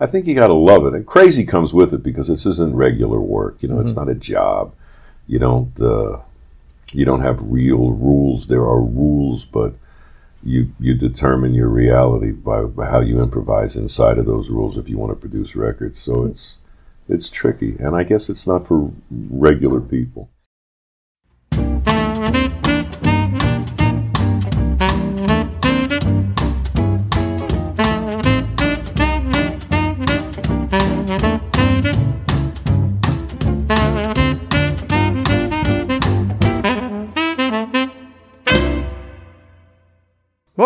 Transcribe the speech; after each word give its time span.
I 0.00 0.06
think 0.06 0.26
you 0.26 0.34
got 0.34 0.48
to 0.48 0.54
love 0.54 0.86
it. 0.86 0.94
And 0.94 1.06
crazy 1.06 1.44
comes 1.44 1.72
with 1.72 1.92
it 1.92 2.02
because 2.02 2.28
this 2.28 2.46
isn't 2.46 2.74
regular 2.74 3.20
work. 3.20 3.62
You 3.62 3.68
know, 3.68 3.76
mm-hmm. 3.76 3.86
it's 3.86 3.96
not 3.96 4.08
a 4.08 4.14
job. 4.14 4.74
You 5.26 5.38
don't 5.38 5.80
uh, 5.80 6.18
you 6.92 7.04
don't 7.04 7.20
have 7.22 7.40
real 7.42 7.92
rules. 7.92 8.46
There 8.46 8.62
are 8.62 8.80
rules, 8.80 9.44
but 9.44 9.74
you 10.42 10.72
you 10.78 10.94
determine 10.94 11.54
your 11.54 11.68
reality 11.68 12.32
by, 12.32 12.62
by 12.62 12.86
how 12.90 13.00
you 13.00 13.22
improvise 13.22 13.76
inside 13.76 14.18
of 14.18 14.26
those 14.26 14.50
rules 14.50 14.76
if 14.76 14.88
you 14.88 14.98
want 14.98 15.12
to 15.12 15.16
produce 15.16 15.56
records. 15.56 15.98
So 15.98 16.12
mm-hmm. 16.16 16.30
it's 16.30 16.58
it's 17.08 17.30
tricky, 17.30 17.76
and 17.78 17.94
I 17.94 18.02
guess 18.02 18.28
it's 18.28 18.46
not 18.46 18.66
for 18.66 18.90
regular 19.10 19.80
people. 19.80 20.30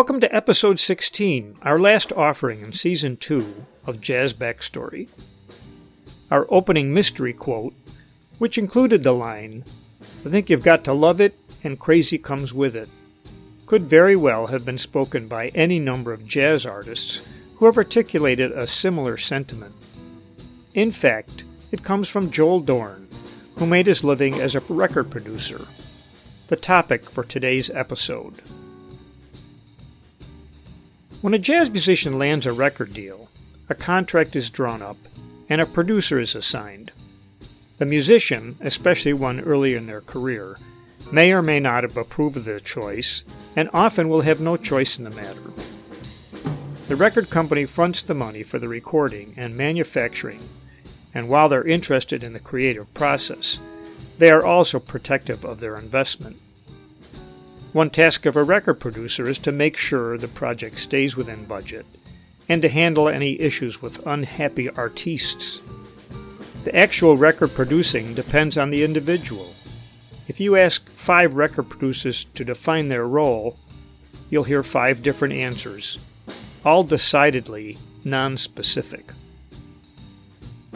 Welcome 0.09 0.21
to 0.21 0.35
episode 0.35 0.79
16, 0.79 1.59
our 1.61 1.79
last 1.79 2.11
offering 2.13 2.61
in 2.61 2.73
season 2.73 3.15
2 3.15 3.65
of 3.85 4.01
Jazz 4.01 4.33
Backstory. 4.33 5.07
Our 6.31 6.47
opening 6.49 6.91
mystery 6.91 7.31
quote, 7.31 7.75
which 8.39 8.57
included 8.57 9.03
the 9.03 9.11
line, 9.11 9.63
I 10.25 10.29
think 10.29 10.49
you've 10.49 10.63
got 10.63 10.83
to 10.85 10.93
love 10.93 11.21
it 11.21 11.37
and 11.63 11.77
crazy 11.77 12.17
comes 12.17 12.55
with 12.55 12.75
it, 12.75 12.89
could 13.67 13.83
very 13.83 14.15
well 14.15 14.47
have 14.47 14.65
been 14.65 14.79
spoken 14.79 15.27
by 15.27 15.49
any 15.49 15.77
number 15.77 16.11
of 16.11 16.25
jazz 16.25 16.65
artists 16.65 17.21
who 17.57 17.67
have 17.67 17.77
articulated 17.77 18.51
a 18.51 18.65
similar 18.65 19.15
sentiment. 19.15 19.75
In 20.73 20.89
fact, 20.89 21.43
it 21.71 21.83
comes 21.83 22.09
from 22.09 22.31
Joel 22.31 22.61
Dorn, 22.61 23.07
who 23.57 23.67
made 23.67 23.85
his 23.85 24.03
living 24.03 24.41
as 24.41 24.55
a 24.55 24.61
record 24.61 25.11
producer. 25.11 25.67
The 26.47 26.55
topic 26.55 27.07
for 27.07 27.23
today's 27.23 27.69
episode. 27.69 28.41
When 31.21 31.33
a 31.33 31.37
jazz 31.39 31.69
musician 31.69 32.17
lands 32.17 32.45
a 32.45 32.53
record 32.53 32.93
deal, 32.93 33.27
a 33.67 33.75
contract 33.75 34.37
is 34.37 34.49
drawn 34.49 34.81
up 34.81 34.95
and 35.49 35.59
a 35.59 35.65
producer 35.65 36.17
is 36.17 36.33
assigned. 36.33 36.93
The 37.77 37.85
musician, 37.85 38.57
especially 38.61 39.11
one 39.11 39.41
early 39.41 39.75
in 39.75 39.85
their 39.85 39.99
career, 39.99 40.57
may 41.11 41.33
or 41.33 41.41
may 41.41 41.59
not 41.59 41.83
have 41.83 41.97
approved 41.97 42.37
of 42.37 42.45
the 42.45 42.61
choice 42.61 43.25
and 43.53 43.69
often 43.73 44.07
will 44.07 44.21
have 44.21 44.39
no 44.39 44.55
choice 44.55 44.97
in 44.97 45.03
the 45.03 45.09
matter. 45.09 45.43
The 46.87 46.95
record 46.95 47.29
company 47.29 47.65
fronts 47.65 48.01
the 48.01 48.13
money 48.13 48.43
for 48.43 48.57
the 48.57 48.69
recording 48.69 49.33
and 49.35 49.57
manufacturing, 49.57 50.47
and 51.13 51.27
while 51.27 51.49
they're 51.49 51.67
interested 51.67 52.23
in 52.23 52.31
the 52.31 52.39
creative 52.39 52.93
process, 52.93 53.59
they 54.19 54.31
are 54.31 54.45
also 54.45 54.79
protective 54.79 55.43
of 55.43 55.59
their 55.59 55.75
investment. 55.75 56.39
One 57.71 57.91
task 57.91 58.25
of 58.25 58.35
a 58.35 58.43
record 58.43 58.79
producer 58.79 59.29
is 59.29 59.37
to 59.39 59.51
make 59.51 59.77
sure 59.77 60.17
the 60.17 60.27
project 60.27 60.79
stays 60.79 61.15
within 61.15 61.45
budget 61.45 61.85
and 62.47 62.63
to 62.63 62.69
handle 62.69 63.07
any 63.07 63.39
issues 63.39 63.79
with 63.79 64.05
unhappy 64.07 64.71
artistes. 64.71 65.61
The 66.63 66.75
actual 66.75 67.15
record 67.15 67.53
producing 67.53 68.15
depends 68.15 68.57
on 68.57 68.71
the 68.71 68.83
individual. 68.83 69.53
If 70.27 70.39
you 70.39 70.55
ask 70.55 70.89
five 70.89 71.35
record 71.35 71.69
producers 71.69 72.25
to 72.33 72.43
define 72.43 72.87
their 72.87 73.07
role, 73.07 73.59
you'll 74.31 74.45
hear 74.45 74.63
five 74.63 75.03
different 75.03 75.35
answers, 75.35 75.99
all 76.65 76.83
decidedly 76.83 77.77
non-specific. 78.03 79.11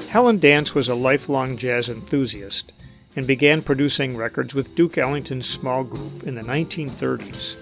Helen 0.10 0.38
Dance 0.38 0.76
was 0.76 0.90
a 0.90 0.96
lifelong 0.96 1.58
jazz 1.58 1.90
enthusiast 1.90 2.72
and 3.16 3.28
began 3.28 3.62
producing 3.62 4.18
records 4.18 4.54
with 4.54 4.76
Duke 4.76 4.98
Ellington's 4.98 5.48
small 5.48 5.84
group 5.84 6.24
in 6.24 6.36
the 6.36 6.42
1930s. 6.42 7.58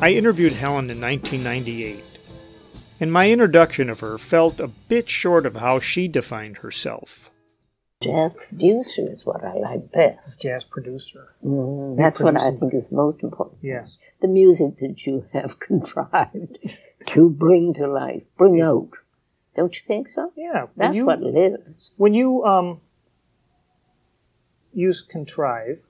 I 0.00 0.12
interviewed 0.12 0.52
Helen 0.52 0.90
in 0.90 1.00
1998, 1.00 2.02
and 3.00 3.12
my 3.12 3.30
introduction 3.30 3.88
of 3.88 4.00
her 4.00 4.18
felt 4.18 4.60
a 4.60 4.68
bit 4.68 5.08
short 5.08 5.46
of 5.46 5.56
how 5.56 5.78
she 5.78 6.08
defined 6.08 6.58
herself. 6.58 7.30
Jazz 8.02 8.32
producer 8.32 9.10
is 9.10 9.24
what 9.24 9.44
I 9.44 9.54
like 9.54 9.92
best. 9.92 10.40
Jazz 10.40 10.64
producer. 10.64 11.34
Mm, 11.44 11.96
that's 11.96 12.18
what 12.20 12.40
I 12.40 12.50
think 12.50 12.74
is 12.74 12.90
most 12.90 13.22
important. 13.22 13.60
Yes. 13.62 13.98
The 14.20 14.28
music 14.28 14.78
that 14.80 15.06
you 15.06 15.26
have 15.32 15.60
contrived 15.60 16.58
to 17.06 17.30
bring 17.30 17.74
to 17.74 17.86
life, 17.86 18.24
bring 18.36 18.60
out. 18.60 18.90
Don't 19.54 19.74
you 19.74 19.82
think 19.86 20.08
so? 20.14 20.32
Yeah. 20.36 20.66
That's 20.76 20.96
you, 20.96 21.06
what 21.06 21.20
lives. 21.20 21.90
When 21.96 22.14
you 22.14 22.44
um, 22.44 22.80
use 24.72 25.02
contrive. 25.02 25.80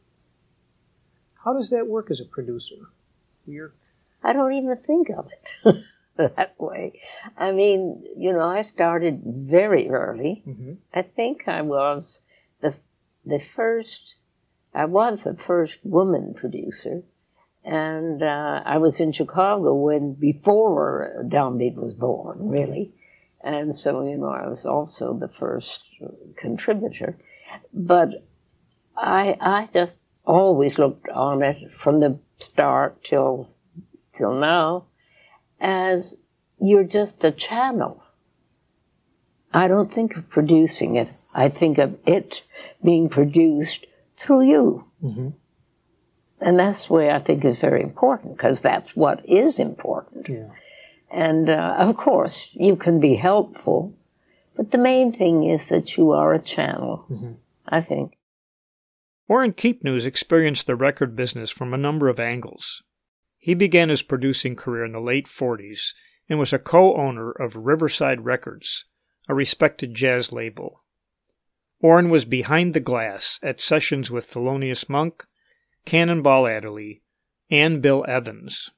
How 1.44 1.52
does 1.52 1.70
that 1.70 1.86
work 1.86 2.10
as 2.10 2.20
a 2.20 2.24
producer? 2.24 2.90
You're... 3.46 3.72
I 4.22 4.32
don't 4.32 4.52
even 4.52 4.76
think 4.76 5.10
of 5.10 5.28
it 5.64 5.76
that 6.16 6.54
way. 6.58 7.00
I 7.36 7.50
mean, 7.50 8.04
you 8.16 8.32
know, 8.32 8.48
I 8.48 8.62
started 8.62 9.22
very 9.24 9.90
early. 9.90 10.44
Mm-hmm. 10.46 10.74
I 10.94 11.02
think 11.02 11.48
I 11.48 11.62
was 11.62 12.20
the 12.60 12.74
the 13.24 13.40
first. 13.40 14.14
I 14.74 14.84
was 14.84 15.24
the 15.24 15.34
first 15.34 15.78
woman 15.82 16.34
producer, 16.34 17.02
and 17.64 18.22
uh, 18.22 18.62
I 18.64 18.78
was 18.78 19.00
in 19.00 19.10
Chicago 19.10 19.74
when 19.74 20.14
before 20.14 21.24
Downbeat 21.26 21.74
was 21.74 21.94
born, 21.94 22.48
really. 22.48 22.92
And 23.42 23.74
so, 23.74 24.04
you 24.06 24.16
know, 24.16 24.28
I 24.28 24.46
was 24.46 24.64
also 24.64 25.14
the 25.14 25.28
first 25.28 25.84
contributor. 26.36 27.18
But 27.74 28.24
I 28.96 29.36
I 29.40 29.68
just 29.72 29.96
always 30.24 30.78
looked 30.78 31.08
on 31.08 31.42
it 31.42 31.72
from 31.72 32.00
the 32.00 32.18
start 32.38 33.02
till 33.04 33.48
till 34.16 34.34
now 34.34 34.84
as 35.60 36.16
you're 36.60 36.84
just 36.84 37.24
a 37.24 37.30
channel. 37.30 38.02
I 39.54 39.68
don't 39.68 39.92
think 39.92 40.16
of 40.16 40.28
producing 40.30 40.96
it. 40.96 41.08
I 41.34 41.48
think 41.48 41.78
of 41.78 41.98
it 42.06 42.42
being 42.82 43.08
produced 43.08 43.86
through 44.16 44.48
you. 44.48 44.84
Mm-hmm. 45.02 45.28
And 46.40 46.58
that's 46.58 46.86
the 46.86 46.94
way 46.94 47.10
I 47.10 47.20
think 47.20 47.44
is 47.44 47.58
very 47.58 47.82
important 47.82 48.36
because 48.36 48.60
that's 48.60 48.96
what 48.96 49.28
is 49.28 49.58
important. 49.58 50.28
Yeah. 50.28 50.48
And 51.10 51.50
uh, 51.50 51.76
of 51.78 51.96
course, 51.96 52.50
you 52.54 52.74
can 52.74 52.98
be 52.98 53.16
helpful, 53.16 53.94
but 54.56 54.70
the 54.70 54.78
main 54.78 55.12
thing 55.12 55.44
is 55.44 55.66
that 55.68 55.96
you 55.96 56.10
are 56.12 56.32
a 56.32 56.38
channel, 56.38 57.04
mm-hmm. 57.10 57.32
I 57.68 57.82
think. 57.82 58.16
Orrin 59.32 59.54
Keepnews 59.54 60.04
experienced 60.04 60.66
the 60.66 60.76
record 60.76 61.16
business 61.16 61.50
from 61.50 61.72
a 61.72 61.78
number 61.78 62.10
of 62.10 62.20
angles. 62.20 62.82
He 63.38 63.54
began 63.54 63.88
his 63.88 64.02
producing 64.02 64.56
career 64.56 64.84
in 64.84 64.92
the 64.92 65.00
late 65.00 65.26
40s 65.26 65.94
and 66.28 66.38
was 66.38 66.52
a 66.52 66.58
co 66.58 66.94
owner 66.94 67.30
of 67.30 67.56
Riverside 67.56 68.26
Records, 68.26 68.84
a 69.30 69.34
respected 69.34 69.94
jazz 69.94 70.32
label. 70.32 70.84
Orrin 71.80 72.10
was 72.10 72.26
behind 72.26 72.74
the 72.74 72.80
glass 72.80 73.40
at 73.42 73.58
sessions 73.58 74.10
with 74.10 74.30
Thelonious 74.30 74.90
Monk, 74.90 75.24
Cannonball 75.86 76.46
Adderley, 76.46 77.00
and 77.50 77.80
Bill 77.80 78.04
Evans. 78.06 78.70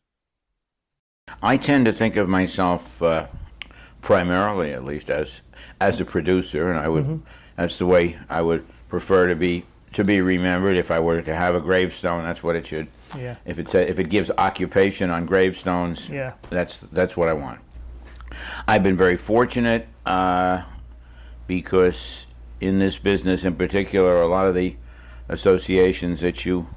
I 1.43 1.56
tend 1.56 1.84
to 1.87 1.93
think 1.93 2.14
of 2.14 2.28
myself 2.28 3.03
uh, 3.03 3.26
primarily, 4.03 4.72
at 4.72 4.84
least, 4.84 5.10
as 5.10 5.41
as 5.81 6.00
a 6.00 6.04
producer, 6.04 6.70
and 6.70 6.78
I 6.78 6.87
would 6.87 7.04
mm-hmm. 7.04 7.26
that's 7.56 7.76
the 7.76 7.87
way 7.87 8.20
I 8.31 8.41
would 8.41 8.64
prefer 8.88 9.26
to 9.26 9.34
be 9.34 9.64
to 9.94 10.05
be 10.05 10.21
remembered. 10.21 10.77
If 10.77 10.91
I 10.91 11.00
were 11.00 11.22
to 11.22 11.34
have 11.34 11.55
a 11.55 11.60
gravestone, 11.60 12.22
that's 12.22 12.43
what 12.43 12.56
it 12.56 12.66
should. 12.66 12.88
Yeah. 13.16 13.37
If 13.44 13.59
it's 13.59 13.75
a, 13.75 13.88
if 13.88 13.99
it 13.99 14.10
gives 14.10 14.31
occupation 14.37 15.10
on 15.10 15.27
gravestones, 15.27 16.09
yeah. 16.09 16.34
that's 16.50 16.78
that's 16.93 17.16
what 17.16 17.28
I 17.28 17.32
want. 17.32 17.60
I've 18.66 18.82
been 18.82 18.97
very 18.97 19.16
fortunate 19.16 19.88
uh, 20.05 20.62
because 21.46 22.26
in 22.61 22.79
this 22.79 22.99
business, 22.99 23.44
in 23.44 23.55
particular, 23.55 24.20
a 24.20 24.26
lot 24.26 24.46
of 24.49 24.55
the 24.55 24.76
associations 25.29 26.20
that 26.20 26.44
you 26.44 26.69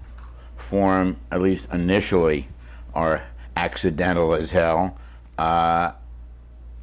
form, 0.55 1.17
at 1.31 1.41
least 1.41 1.67
initially, 1.71 2.49
are 2.93 3.23
accidental 3.55 4.33
as 4.33 4.51
hell. 4.51 4.97
Uh, 5.37 5.91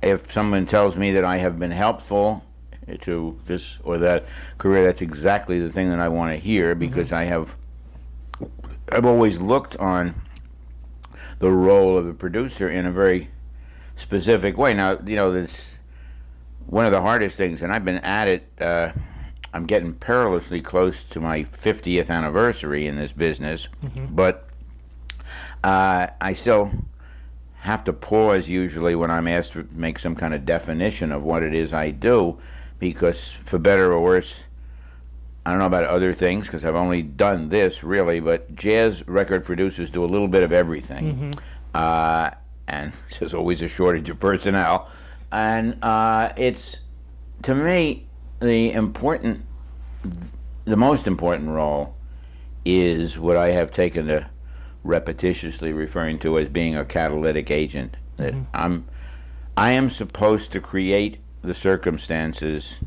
if 0.02 0.30
someone 0.30 0.66
tells 0.66 0.96
me 0.96 1.12
that 1.12 1.24
I 1.24 1.38
have 1.38 1.58
been 1.58 1.70
helpful 1.70 2.44
to 3.02 3.38
this 3.46 3.78
or 3.82 3.98
that 3.98 4.26
career, 4.58 4.84
that's 4.84 5.02
exactly 5.02 5.60
the 5.60 5.70
thing 5.70 5.90
that 5.90 6.00
I 6.00 6.08
want 6.08 6.32
to 6.32 6.38
hear 6.38 6.72
mm-hmm. 6.72 6.80
because 6.80 7.08
mm-hmm. 7.08 7.16
I 7.16 7.24
have 7.24 7.56
I've 8.92 9.06
always 9.06 9.40
looked 9.40 9.76
on 9.78 10.14
the 11.38 11.50
role 11.50 11.96
of 11.96 12.06
a 12.06 12.14
producer 12.14 12.68
in 12.68 12.86
a 12.86 12.92
very 12.92 13.30
specific 13.96 14.56
way. 14.58 14.74
Now, 14.74 14.98
you 15.04 15.16
know, 15.16 15.32
this 15.32 15.78
one 16.66 16.86
of 16.86 16.92
the 16.92 17.00
hardest 17.00 17.36
things, 17.36 17.62
and 17.62 17.72
I've 17.72 17.84
been 17.84 17.98
at 17.98 18.28
it. 18.28 18.48
Uh, 18.60 18.92
I'm 19.52 19.66
getting 19.66 19.94
perilously 19.94 20.60
close 20.60 21.04
to 21.04 21.20
my 21.20 21.44
50th 21.44 22.10
anniversary 22.10 22.86
in 22.86 22.96
this 22.96 23.12
business, 23.12 23.68
mm-hmm. 23.84 24.06
but 24.06 24.48
uh, 25.62 26.08
I 26.20 26.32
still 26.32 26.72
have 27.60 27.84
to 27.84 27.92
pause 27.92 28.48
usually 28.48 28.94
when 28.94 29.10
I'm 29.10 29.28
asked 29.28 29.52
to 29.52 29.66
make 29.72 29.98
some 29.98 30.16
kind 30.16 30.34
of 30.34 30.44
definition 30.44 31.12
of 31.12 31.22
what 31.22 31.42
it 31.42 31.54
is 31.54 31.72
I 31.72 31.90
do, 31.90 32.36
because 32.78 33.32
for 33.44 33.58
better 33.58 33.92
or 33.92 34.00
worse, 34.00 34.34
I 35.46 35.50
don't 35.50 35.58
know 35.58 35.66
about 35.66 35.84
other 35.84 36.14
things 36.14 36.46
because 36.46 36.64
I've 36.64 36.74
only 36.74 37.02
done 37.02 37.50
this 37.50 37.84
really, 37.84 38.20
but 38.20 38.54
jazz 38.54 39.06
record 39.06 39.44
producers 39.44 39.90
do 39.90 40.04
a 40.04 40.06
little 40.06 40.28
bit 40.28 40.42
of 40.42 40.52
everything. 40.52 41.34
Uh, 41.74 42.30
and 42.66 42.92
there's 43.18 43.34
always 43.34 43.60
a 43.62 43.68
shortage 43.68 44.08
of 44.08 44.18
personnel. 44.18 44.88
And 45.30 45.82
uh, 45.82 46.32
it's, 46.36 46.78
to 47.42 47.54
me, 47.54 48.06
the 48.40 48.72
important, 48.72 49.44
the 50.64 50.76
most 50.76 51.06
important 51.06 51.50
role 51.50 51.94
is 52.64 53.18
what 53.18 53.36
I 53.36 53.48
have 53.48 53.70
taken 53.70 54.06
to 54.06 54.26
repetitiously 54.84 55.74
referring 55.74 56.18
to 56.20 56.38
as 56.38 56.48
being 56.48 56.76
a 56.76 56.84
catalytic 56.84 57.50
agent. 57.50 57.96
That 58.16 58.34
I'm, 58.54 58.86
I 59.56 59.72
am 59.72 59.90
supposed 59.90 60.52
to 60.52 60.60
create 60.60 61.18
the 61.44 61.54
circumstances 61.54 62.78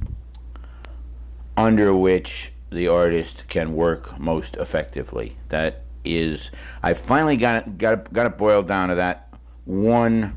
under 1.56 1.94
which 1.96 2.52
the 2.70 2.88
artist 2.88 3.48
can 3.48 3.74
work 3.74 4.20
most 4.20 4.56
effectively. 4.58 5.38
That 5.50 5.84
is, 6.04 6.52
I 6.84 6.94
finally 6.94 7.38
got 7.38 7.68
it, 7.68 7.78
got 7.78 7.94
it, 7.94 8.14
got 8.14 8.28
it 8.28 8.38
boiled 8.38 8.68
down 8.68 8.90
to 8.90 8.96
that 8.96 9.34
one 9.66 10.36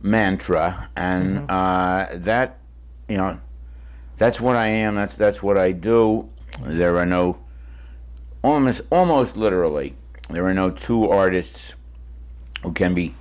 mantra, 0.00 0.88
and 0.96 1.50
uh, 1.50 2.06
that 2.12 2.58
you 3.08 3.16
know, 3.16 3.40
that's 4.18 4.40
what 4.40 4.56
I 4.56 4.68
am. 4.68 4.94
That's 4.94 5.14
that's 5.14 5.42
what 5.42 5.56
I 5.56 5.72
do. 5.72 6.28
There 6.60 6.96
are 6.96 7.06
no 7.06 7.38
almost 8.42 8.80
almost 8.90 9.36
literally 9.36 9.96
there 10.28 10.44
are 10.46 10.54
no 10.54 10.70
two 10.70 11.08
artists 11.08 11.74
who 12.62 12.72
can 12.72 12.94
be 12.94 13.14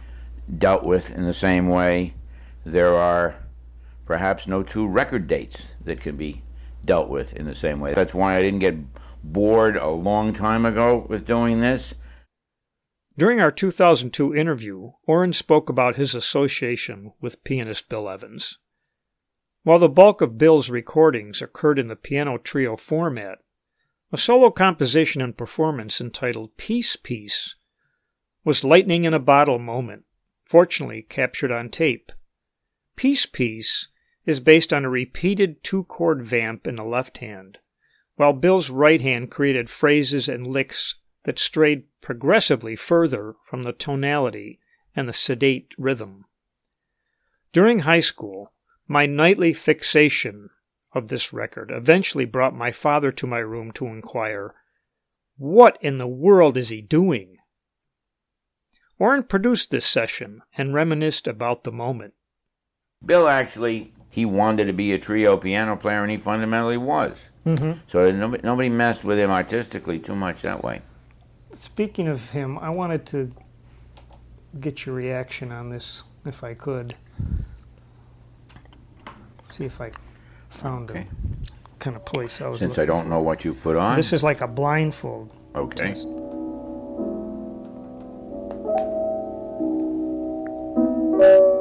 dealt 0.58 0.84
with 0.84 1.12
in 1.12 1.24
the 1.24 1.34
same 1.34 1.70
way. 1.70 2.14
There 2.66 2.96
are 2.96 3.36
perhaps 4.06 4.48
no 4.48 4.64
two 4.64 4.88
record 4.88 5.28
dates 5.28 5.76
that 5.84 6.02
can 6.02 6.16
be 6.16 6.44
dealt 6.84 7.10
with 7.10 7.34
in 7.34 7.46
the 7.46 7.56
same 7.56 7.80
way. 7.80 7.94
That's 7.94 8.14
why 8.14 8.38
I 8.38 8.42
didn't 8.42 8.60
get 8.60 8.78
bored 9.24 9.76
a 9.76 9.90
long 9.90 10.34
time 10.34 10.66
ago 10.66 11.06
with 11.10 11.26
doing 11.26 11.60
this. 11.60 11.94
During 13.18 13.40
our 13.40 13.52
2002 13.52 14.36
interview, 14.36 14.92
Orrin 15.08 15.34
spoke 15.34 15.70
about 15.70 15.96
his 15.96 16.14
association 16.14 17.14
with 17.22 17.44
pianist 17.44 17.88
Bill 17.90 18.10
Evans. 18.10 18.58
While 19.64 19.80
the 19.80 19.90
bulk 19.90 20.22
of 20.22 20.38
Bill's 20.38 20.70
recordings 20.70 21.42
occurred 21.42 21.80
in 21.80 21.88
the 21.88 21.96
piano 21.96 22.38
trio 22.38 22.76
format, 22.76 23.40
a 24.12 24.18
solo 24.18 24.52
composition 24.52 25.22
and 25.22 25.36
performance 25.36 26.00
entitled 26.00 26.56
Peace 26.58 26.96
Piece 26.96 27.56
was 28.44 28.64
lightning 28.64 29.06
in 29.06 29.14
a 29.14 29.20
bottle 29.20 29.58
moment, 29.58 30.04
fortunately 30.46 31.02
captured 31.02 31.52
on 31.52 31.70
tape. 31.70 32.12
Peace 32.96 33.26
Piece 33.26 33.88
is 34.26 34.40
based 34.40 34.74
on 34.74 34.86
a 34.86 34.90
repeated 34.90 35.64
two 35.64 35.84
chord 35.84 36.24
vamp 36.24 36.68
in 36.68 36.76
the 36.76 36.84
left 36.84 37.20
hand, 37.20 37.60
while 38.16 38.34
Bill's 38.34 38.70
right 38.70 39.02
hand 39.02 39.30
created 39.30 39.70
phrases 39.70 40.28
and 40.28 40.48
licks 40.48 40.96
that 41.24 41.40
strayed 41.40 41.84
progressively 42.02 42.76
further 42.76 43.36
from 43.44 43.64
the 43.64 43.74
tonality 43.74 44.60
and 44.96 45.08
the 45.08 45.14
sedate 45.14 45.74
rhythm. 45.78 46.26
During 47.52 47.80
high 47.80 48.00
school, 48.00 48.54
my 48.88 49.06
nightly 49.06 49.54
fixation 49.54 50.50
of 50.94 51.10
this 51.10 51.34
record 51.34 51.72
eventually 51.72 52.26
brought 52.26 52.56
my 52.56 52.72
father 52.72 53.12
to 53.12 53.28
my 53.28 53.40
room 53.40 53.72
to 53.74 53.88
inquire, 53.88 54.56
What 55.38 55.78
in 55.82 55.98
the 55.98 56.08
world 56.08 56.58
is 56.58 56.70
he 56.70 56.82
doing? 56.82 57.38
Orrin 58.98 59.24
produced 59.24 59.72
this 59.72 59.86
session 59.86 60.42
and 60.58 60.74
reminisced 60.74 61.28
about 61.28 61.64
the 61.64 61.72
moment. 61.72 62.14
Bill 63.06 63.28
actually 63.28 63.94
he 64.16 64.26
wanted 64.26 64.64
to 64.64 64.72
be 64.72 64.94
a 64.94 64.98
trio 64.98 65.36
piano 65.36 65.76
player, 65.76 66.02
and 66.02 66.10
he 66.10 66.16
fundamentally 66.16 66.78
was. 66.78 67.28
Mm-hmm. 67.46 67.80
So 67.86 68.10
nobody, 68.12 68.42
nobody 68.44 68.70
messed 68.70 69.04
with 69.04 69.20
him 69.20 69.30
artistically 69.30 70.00
too 70.00 70.16
much 70.16 70.42
that 70.44 70.64
way. 70.64 70.82
Speaking 71.52 72.08
of 72.08 72.30
him, 72.30 72.58
I 72.60 72.70
wanted 72.70 73.06
to 73.08 73.34
get 74.58 74.86
your 74.86 74.96
reaction 74.96 75.52
on 75.52 75.70
this, 75.70 76.04
if 76.26 76.46
I 76.46 76.54
could. 76.54 76.96
See 79.48 79.66
if 79.66 79.82
I 79.82 79.92
found 80.48 80.92
Okay. 80.92 81.08
the 81.34 81.80
kind 81.80 81.98
of 81.98 82.06
place 82.06 82.40
I 82.40 82.48
was 82.48 82.60
Since 82.62 82.78
I 82.78 82.86
don't 82.86 83.10
know 83.10 83.22
what 83.22 83.44
you 83.44 83.54
put 83.54 83.76
on. 83.76 83.98
This 83.98 84.14
is 84.14 84.24
like 84.24 84.40
a 84.40 84.48
blindfold. 84.48 85.30
okay. 85.56 85.90
test. 85.90 86.08
I'm, 91.18 91.55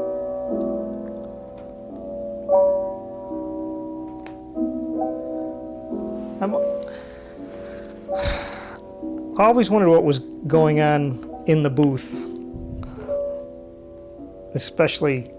always 9.45 9.71
wondered 9.71 9.91
what 9.91 10.05
was 10.05 10.21
going 10.47 10.81
on 10.81 11.45
in 11.47 11.63
the 11.63 11.71
booth, 11.71 12.27
especially. 14.55 15.31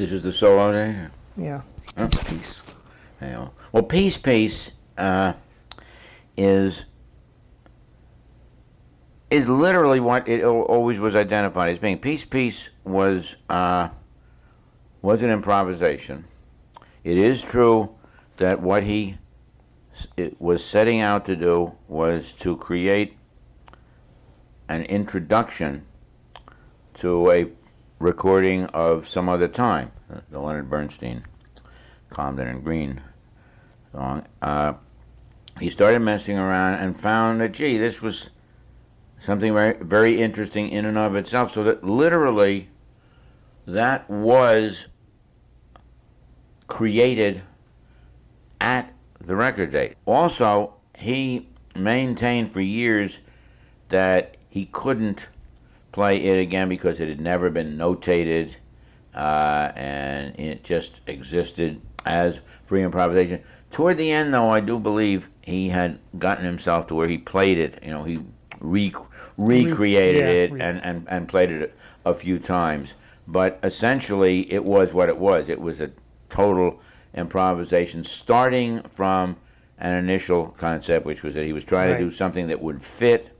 This 0.00 0.12
is 0.12 0.22
the 0.22 0.32
solo 0.32 0.72
there. 0.72 1.10
Yeah. 1.36 1.60
Oh, 1.98 2.08
peace. 2.08 2.62
Well, 3.20 3.82
peace, 3.82 4.16
peace 4.16 4.70
uh, 4.96 5.34
is 6.38 6.86
is 9.30 9.46
literally 9.46 10.00
what 10.00 10.26
it 10.26 10.42
always 10.42 10.98
was 10.98 11.14
identified 11.14 11.74
as 11.74 11.78
being. 11.80 11.98
Peace, 11.98 12.24
peace 12.24 12.70
was 12.82 13.36
uh, 13.50 13.90
was 15.02 15.20
an 15.20 15.28
improvisation. 15.28 16.24
It 17.04 17.18
is 17.18 17.42
true 17.42 17.94
that 18.38 18.62
what 18.62 18.84
he 18.84 19.18
it 20.16 20.40
was 20.40 20.64
setting 20.64 21.02
out 21.02 21.26
to 21.26 21.36
do 21.36 21.72
was 21.88 22.32
to 22.40 22.56
create 22.56 23.18
an 24.66 24.82
introduction 24.84 25.84
to 26.94 27.30
a 27.30 27.59
recording 28.00 28.64
of 28.66 29.06
some 29.06 29.28
other 29.28 29.46
time, 29.46 29.92
the 30.30 30.40
Leonard 30.40 30.68
Bernstein, 30.68 31.24
Comden 32.10 32.50
and 32.50 32.64
Green 32.64 33.02
song. 33.92 34.26
Uh, 34.42 34.72
he 35.60 35.68
started 35.68 36.00
messing 36.00 36.38
around 36.38 36.80
and 36.80 36.98
found 36.98 37.40
that, 37.42 37.52
gee, 37.52 37.76
this 37.76 38.00
was 38.00 38.30
something 39.20 39.52
very, 39.52 39.74
very 39.82 40.20
interesting 40.20 40.70
in 40.70 40.86
and 40.86 40.96
of 40.96 41.14
itself. 41.14 41.52
So 41.52 41.62
that 41.64 41.84
literally, 41.84 42.70
that 43.66 44.08
was 44.08 44.86
created 46.66 47.42
at 48.60 48.94
the 49.20 49.36
record 49.36 49.72
date. 49.72 49.96
Also, 50.06 50.74
he 50.98 51.50
maintained 51.76 52.54
for 52.54 52.62
years 52.62 53.20
that 53.90 54.38
he 54.48 54.64
couldn't 54.64 55.28
play 55.92 56.22
it 56.24 56.38
again 56.38 56.68
because 56.68 57.00
it 57.00 57.08
had 57.08 57.20
never 57.20 57.50
been 57.50 57.76
notated 57.76 58.56
uh, 59.14 59.72
and 59.74 60.38
it 60.38 60.62
just 60.62 61.00
existed 61.06 61.80
as 62.06 62.40
free 62.64 62.82
improvisation. 62.82 63.42
Toward 63.70 63.98
the 63.98 64.10
end, 64.10 64.32
though, 64.32 64.48
I 64.50 64.60
do 64.60 64.78
believe 64.78 65.28
he 65.42 65.68
had 65.70 65.98
gotten 66.18 66.44
himself 66.44 66.86
to 66.88 66.94
where 66.94 67.08
he 67.08 67.18
played 67.18 67.58
it. 67.58 67.78
You 67.82 67.90
know, 67.90 68.04
he 68.04 68.18
re- 68.60 68.94
recreated 69.36 70.22
yeah, 70.22 70.28
it 70.28 70.52
re- 70.52 70.60
and, 70.60 70.82
and, 70.84 71.06
and 71.08 71.28
played 71.28 71.50
it 71.50 71.74
a 72.04 72.14
few 72.14 72.38
times. 72.38 72.94
But 73.26 73.58
essentially, 73.62 74.52
it 74.52 74.64
was 74.64 74.92
what 74.92 75.08
it 75.08 75.18
was. 75.18 75.48
It 75.48 75.60
was 75.60 75.80
a 75.80 75.90
total 76.28 76.80
improvisation, 77.14 78.04
starting 78.04 78.82
from 78.82 79.36
an 79.78 79.94
initial 79.94 80.48
concept, 80.58 81.06
which 81.06 81.22
was 81.22 81.34
that 81.34 81.44
he 81.46 81.52
was 81.52 81.64
trying 81.64 81.90
Right. 81.90 81.98
to 81.98 82.04
do 82.04 82.10
something 82.10 82.48
that 82.48 82.60
would 82.60 82.82
fit 82.82 83.36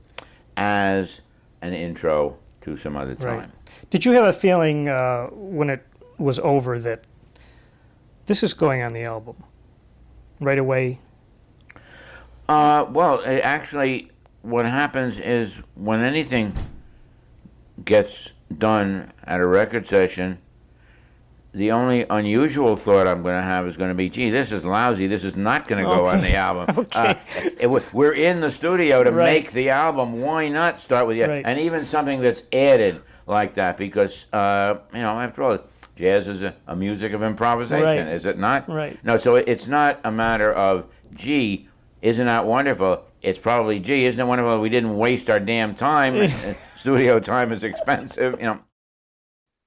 as 0.57 1.21
an 1.61 1.73
intro 1.73 2.37
to 2.61 2.77
some 2.77 2.95
other 2.95 3.15
time. 3.15 3.39
Right. 3.39 3.49
Did 3.89 4.05
you 4.05 4.11
have 4.13 4.25
a 4.25 4.33
feeling 4.33 4.89
uh, 4.89 5.27
when 5.27 5.69
it 5.69 5.85
was 6.17 6.39
over 6.39 6.79
that 6.79 7.05
this 8.25 8.43
is 8.43 8.53
going 8.53 8.81
on 8.81 8.93
the 8.93 9.03
album 9.03 9.43
right 10.39 10.59
away? 10.59 10.99
Uh, 12.47 12.85
well, 12.89 13.19
it 13.21 13.39
actually, 13.39 14.11
what 14.41 14.65
happens 14.65 15.19
is 15.19 15.61
when 15.75 16.01
anything 16.01 16.53
gets 17.83 18.33
done 18.57 19.11
at 19.23 19.39
a 19.39 19.47
record 19.47 19.87
session, 19.87 20.39
the 21.53 21.71
only 21.71 22.05
unusual 22.09 22.75
thought 22.77 23.07
I'm 23.07 23.23
going 23.23 23.35
to 23.35 23.41
have 23.41 23.67
is 23.67 23.75
going 23.75 23.89
to 23.89 23.95
be, 23.95 24.09
gee, 24.09 24.29
this 24.29 24.51
is 24.53 24.63
lousy. 24.63 25.07
This 25.07 25.23
is 25.25 25.35
not 25.35 25.67
going 25.67 25.83
to 25.83 25.89
go 25.89 26.07
Okay. 26.07 26.15
on 26.17 26.21
the 26.21 26.35
album. 26.35 26.75
Okay. 26.79 26.99
Uh, 26.99 27.15
it 27.59 27.93
we're 27.93 28.13
in 28.13 28.39
the 28.41 28.51
studio 28.51 29.03
to 29.03 29.11
Right. 29.11 29.25
make 29.43 29.51
the 29.51 29.69
album. 29.69 30.21
Why 30.21 30.47
not 30.49 30.79
start 30.79 31.07
with 31.07 31.17
the 31.17 31.27
Right. 31.27 31.43
and 31.45 31.59
even 31.59 31.83
something 31.85 32.21
that's 32.21 32.41
added 32.53 33.01
like 33.27 33.55
that? 33.55 33.77
Because 33.77 34.25
uh, 34.31 34.75
you 34.93 35.01
know, 35.01 35.19
after 35.19 35.43
all, 35.43 35.59
jazz 35.97 36.27
is 36.29 36.41
a, 36.41 36.55
a 36.67 36.75
music 36.75 37.11
of 37.13 37.21
improvisation, 37.21 37.83
Right. 37.85 37.97
is 38.15 38.25
it 38.25 38.37
not? 38.39 38.69
Right. 38.69 38.97
No, 39.03 39.17
so 39.17 39.35
it- 39.35 39.49
it's 39.49 39.67
not 39.67 39.99
a 40.05 40.11
matter 40.11 40.51
of, 40.53 40.85
gee, 41.13 41.67
isn't 42.01 42.25
that 42.25 42.45
wonderful? 42.45 43.03
It's 43.21 43.37
probably, 43.37 43.79
gee, 43.79 44.05
isn't 44.05 44.19
it 44.19 44.23
wonderful? 44.23 44.59
We 44.61 44.69
didn't 44.69 44.97
waste 44.97 45.29
our 45.29 45.39
damn 45.39 45.75
time. 45.75 46.27
Studio 46.75 47.19
time 47.19 47.51
is 47.51 47.63
expensive, 47.63 48.39
you 48.39 48.45
know. 48.47 48.59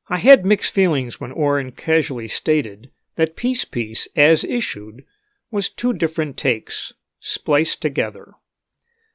I 0.08 0.18
had 0.18 0.44
mixed 0.44 0.72
feelings 0.72 1.18
when 1.18 1.32
Orrin 1.32 1.72
casually 1.72 2.28
stated 2.28 2.90
that 3.14 3.36
Peace 3.36 3.64
Piece, 3.64 4.06
as 4.14 4.44
issued, 4.44 5.04
was 5.50 5.70
two 5.70 5.92
different 5.92 6.36
takes, 6.36 6.92
spliced 7.20 7.80
together. 7.80 8.34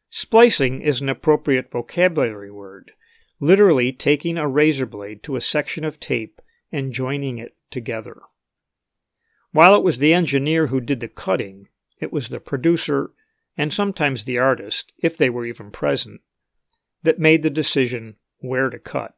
Splicing 0.10 0.82
is 0.82 1.02
an 1.02 1.10
appropriate 1.10 1.70
vocabulary 1.72 2.50
word, 2.50 2.92
literally 3.40 3.92
taking 3.92 4.38
a 4.38 4.48
razor 4.48 4.88
blade 4.88 5.22
to 5.24 5.36
a 5.36 5.42
section 5.42 5.84
of 5.84 6.00
tape 6.00 6.42
and 6.72 6.94
joining 6.94 7.38
it 7.38 7.56
together. 7.70 8.22
While 9.52 9.76
it 9.76 9.84
was 9.84 10.00
the 10.00 10.14
engineer 10.14 10.68
who 10.68 10.82
did 10.82 11.00
the 11.00 11.08
cutting, 11.08 11.68
it 12.00 12.12
was 12.12 12.30
the 12.30 12.40
producer, 12.40 13.12
and 13.58 13.72
sometimes 13.74 14.24
the 14.24 14.40
artist, 14.40 14.92
if 14.98 15.18
they 15.18 15.30
were 15.30 15.46
even 15.46 15.70
present, 15.70 16.22
that 17.04 17.20
made 17.20 17.44
the 17.44 17.50
decision 17.50 18.16
where 18.40 18.70
to 18.70 18.80
cut. 18.80 19.16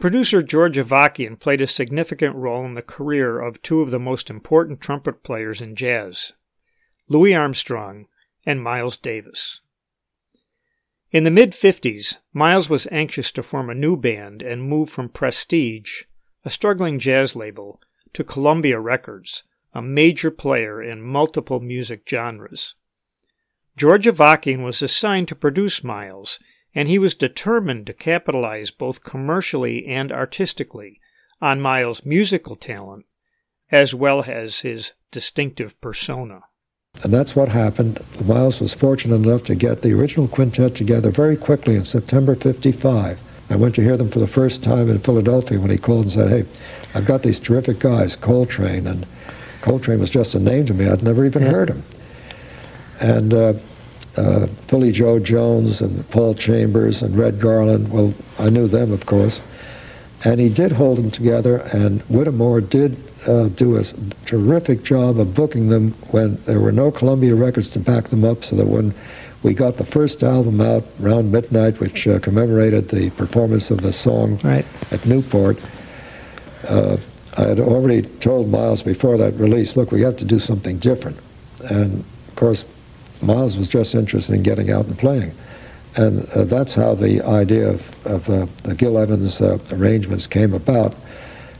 Producer 0.00 0.42
George 0.42 0.78
Avakian 0.78 1.38
played 1.38 1.60
a 1.60 1.66
significant 1.66 2.34
role 2.34 2.64
in 2.64 2.72
the 2.72 2.80
career 2.80 3.38
of 3.38 3.60
two 3.60 3.82
of 3.82 3.90
the 3.90 3.98
most 3.98 4.30
important 4.30 4.80
trumpet 4.80 5.22
players 5.22 5.60
in 5.60 5.76
jazz, 5.76 6.32
Louis 7.06 7.34
Armstrong 7.34 8.06
and 8.46 8.62
Miles 8.62 8.96
Davis. 8.96 9.60
In 11.12 11.24
the 11.24 11.30
mid 11.30 11.52
50s, 11.52 12.18
Miles 12.32 12.70
was 12.70 12.86
anxious 12.92 13.32
to 13.32 13.42
form 13.42 13.68
a 13.68 13.74
new 13.74 13.96
band 13.96 14.42
and 14.42 14.62
move 14.62 14.90
from 14.90 15.08
Prestige, 15.08 16.04
a 16.44 16.50
struggling 16.50 16.98
jazz 16.98 17.34
label, 17.34 17.80
to 18.12 18.22
Columbia 18.22 18.78
Records, 18.78 19.42
a 19.74 19.82
major 19.82 20.30
player 20.30 20.80
in 20.80 21.02
multiple 21.02 21.58
music 21.58 22.08
genres. 22.08 22.76
George 23.76 24.06
Avakian 24.06 24.62
was 24.62 24.82
assigned 24.82 25.26
to 25.28 25.34
produce 25.34 25.82
Miles, 25.82 26.38
and 26.74 26.86
he 26.86 26.98
was 26.98 27.14
determined 27.16 27.86
to 27.86 27.92
capitalize 27.92 28.70
both 28.70 29.02
commercially 29.02 29.86
and 29.86 30.12
artistically 30.12 31.00
on 31.40 31.60
Miles' 31.60 32.04
musical 32.04 32.54
talent 32.54 33.04
as 33.72 33.94
well 33.94 34.24
as 34.24 34.60
his 34.60 34.94
distinctive 35.10 35.80
persona. 35.80 36.42
And 37.02 37.14
that's 37.14 37.34
what 37.34 37.48
happened. 37.48 37.98
Miles 38.24 38.60
was 38.60 38.74
fortunate 38.74 39.16
enough 39.16 39.44
to 39.44 39.54
get 39.54 39.80
the 39.80 39.92
original 39.92 40.28
quintet 40.28 40.74
together 40.74 41.10
very 41.10 41.36
quickly 41.36 41.76
in 41.76 41.84
September 41.84 42.34
55. 42.34 43.18
I 43.48 43.56
went 43.56 43.74
to 43.76 43.82
hear 43.82 43.96
them 43.96 44.10
for 44.10 44.18
the 44.18 44.26
first 44.26 44.62
time 44.62 44.88
in 44.90 44.98
Philadelphia 44.98 45.58
when 45.58 45.70
he 45.70 45.78
called 45.78 46.04
and 46.04 46.12
said, 46.12 46.30
Hey, 46.30 46.44
I've 46.94 47.06
got 47.06 47.22
these 47.22 47.40
terrific 47.40 47.78
guys, 47.78 48.16
Coltrane. 48.16 48.86
And 48.86 49.06
Coltrane 49.62 49.98
was 49.98 50.10
just 50.10 50.34
a 50.34 50.38
name 50.38 50.66
to 50.66 50.74
me. 50.74 50.88
I'd 50.88 51.02
never 51.02 51.24
even 51.24 51.42
heard 51.42 51.70
him. 51.70 51.82
And 53.00 53.32
uh, 53.32 53.54
uh, 54.18 54.46
Philly 54.46 54.92
Joe 54.92 55.18
Jones 55.18 55.80
and 55.80 56.08
Paul 56.10 56.34
Chambers 56.34 57.02
and 57.02 57.16
Red 57.16 57.40
Garland, 57.40 57.90
well, 57.90 58.12
I 58.38 58.50
knew 58.50 58.68
them, 58.68 58.92
of 58.92 59.06
course. 59.06 59.40
And 60.24 60.38
he 60.38 60.48
did 60.50 60.72
hold 60.72 60.98
them 60.98 61.10
together, 61.10 61.62
and 61.72 62.02
Whittemore 62.02 62.60
did 62.60 62.96
uh, 63.26 63.48
do 63.48 63.76
a 63.78 63.82
terrific 64.26 64.82
job 64.82 65.18
of 65.18 65.34
booking 65.34 65.68
them 65.68 65.92
when 66.10 66.36
there 66.44 66.60
were 66.60 66.72
no 66.72 66.90
Columbia 66.90 67.34
records 67.34 67.70
to 67.70 67.78
back 67.78 68.04
them 68.08 68.24
up, 68.24 68.44
so 68.44 68.56
that 68.56 68.66
when 68.66 68.92
we 69.42 69.54
got 69.54 69.76
the 69.78 69.84
first 69.86 70.22
album 70.22 70.60
out 70.60 70.84
around 71.02 71.32
midnight, 71.32 71.80
which 71.80 72.06
uh, 72.06 72.18
commemorated 72.18 72.88
the 72.88 73.08
performance 73.10 73.70
of 73.70 73.80
the 73.80 73.92
song 73.94 74.38
Right. 74.44 74.66
at 74.90 75.04
Newport, 75.06 75.58
uh, 76.68 76.98
I 77.38 77.42
had 77.42 77.60
already 77.60 78.02
told 78.02 78.50
Miles 78.50 78.82
before 78.82 79.16
that 79.16 79.32
release, 79.34 79.76
look, 79.76 79.90
we 79.92 80.02
have 80.02 80.18
to 80.18 80.26
do 80.26 80.38
something 80.38 80.76
different. 80.78 81.18
And 81.70 82.00
of 82.28 82.36
course, 82.36 82.66
Miles 83.22 83.56
was 83.56 83.68
just 83.68 83.94
interested 83.94 84.34
in 84.34 84.42
getting 84.42 84.70
out 84.70 84.84
and 84.84 84.98
playing. 84.98 85.32
And 85.96 86.24
uh, 86.36 86.44
that's 86.44 86.74
how 86.74 86.94
the 86.94 87.20
idea 87.22 87.70
of, 87.70 88.06
of 88.06 88.28
uh, 88.28 88.46
the 88.62 88.74
Gil 88.74 88.98
Evans 88.98 89.40
uh, 89.40 89.58
arrangements 89.72 90.26
came 90.26 90.54
about. 90.54 90.94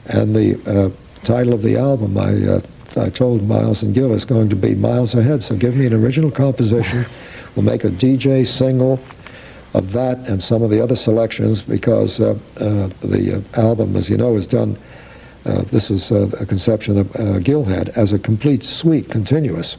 And 0.07 0.35
the 0.35 0.55
uh, 0.67 0.91
title 1.25 1.53
of 1.53 1.63
the 1.63 1.77
album, 1.77 2.17
I, 2.17 2.35
uh, 2.47 2.61
I 2.97 3.11
told 3.11 3.47
Miles 3.47 3.83
and 3.83 3.95
Gil, 3.95 4.13
is 4.13 4.25
going 4.25 4.49
to 4.51 4.57
be 4.57 4.75
Miles 4.75 5.15
Ahead. 5.15 5.43
So 5.43 5.57
give 5.57 5.77
me 5.77 5.87
an 5.87 5.95
original 5.95 6.31
composition. 6.31 7.05
We'll 7.57 7.65
make 7.65 7.83
a 7.83 7.89
DJ 7.89 8.47
single 8.47 9.01
of 9.75 9.93
that 9.93 10.29
and 10.29 10.43
some 10.43 10.63
of 10.63 10.71
the 10.71 10.81
other 10.81 10.97
selections 10.97 11.63
because 11.63 12.21
uh, 12.21 12.39
uh, 12.59 12.89
the 13.01 13.45
album, 13.55 13.97
as 13.97 14.09
you 14.09 14.17
know, 14.17 14.37
is 14.37 14.47
done. 14.47 14.77
Uh, 15.45 15.63
this 15.63 15.91
is 15.91 16.13
uh, 16.13 16.31
a 16.41 16.47
conception 16.47 16.95
that 16.97 17.17
uh, 17.17 17.39
Gil 17.39 17.65
had 17.65 17.89
as 17.91 18.13
a 18.13 18.19
complete 18.19 18.63
suite, 18.63 19.09
continuous. 19.09 19.77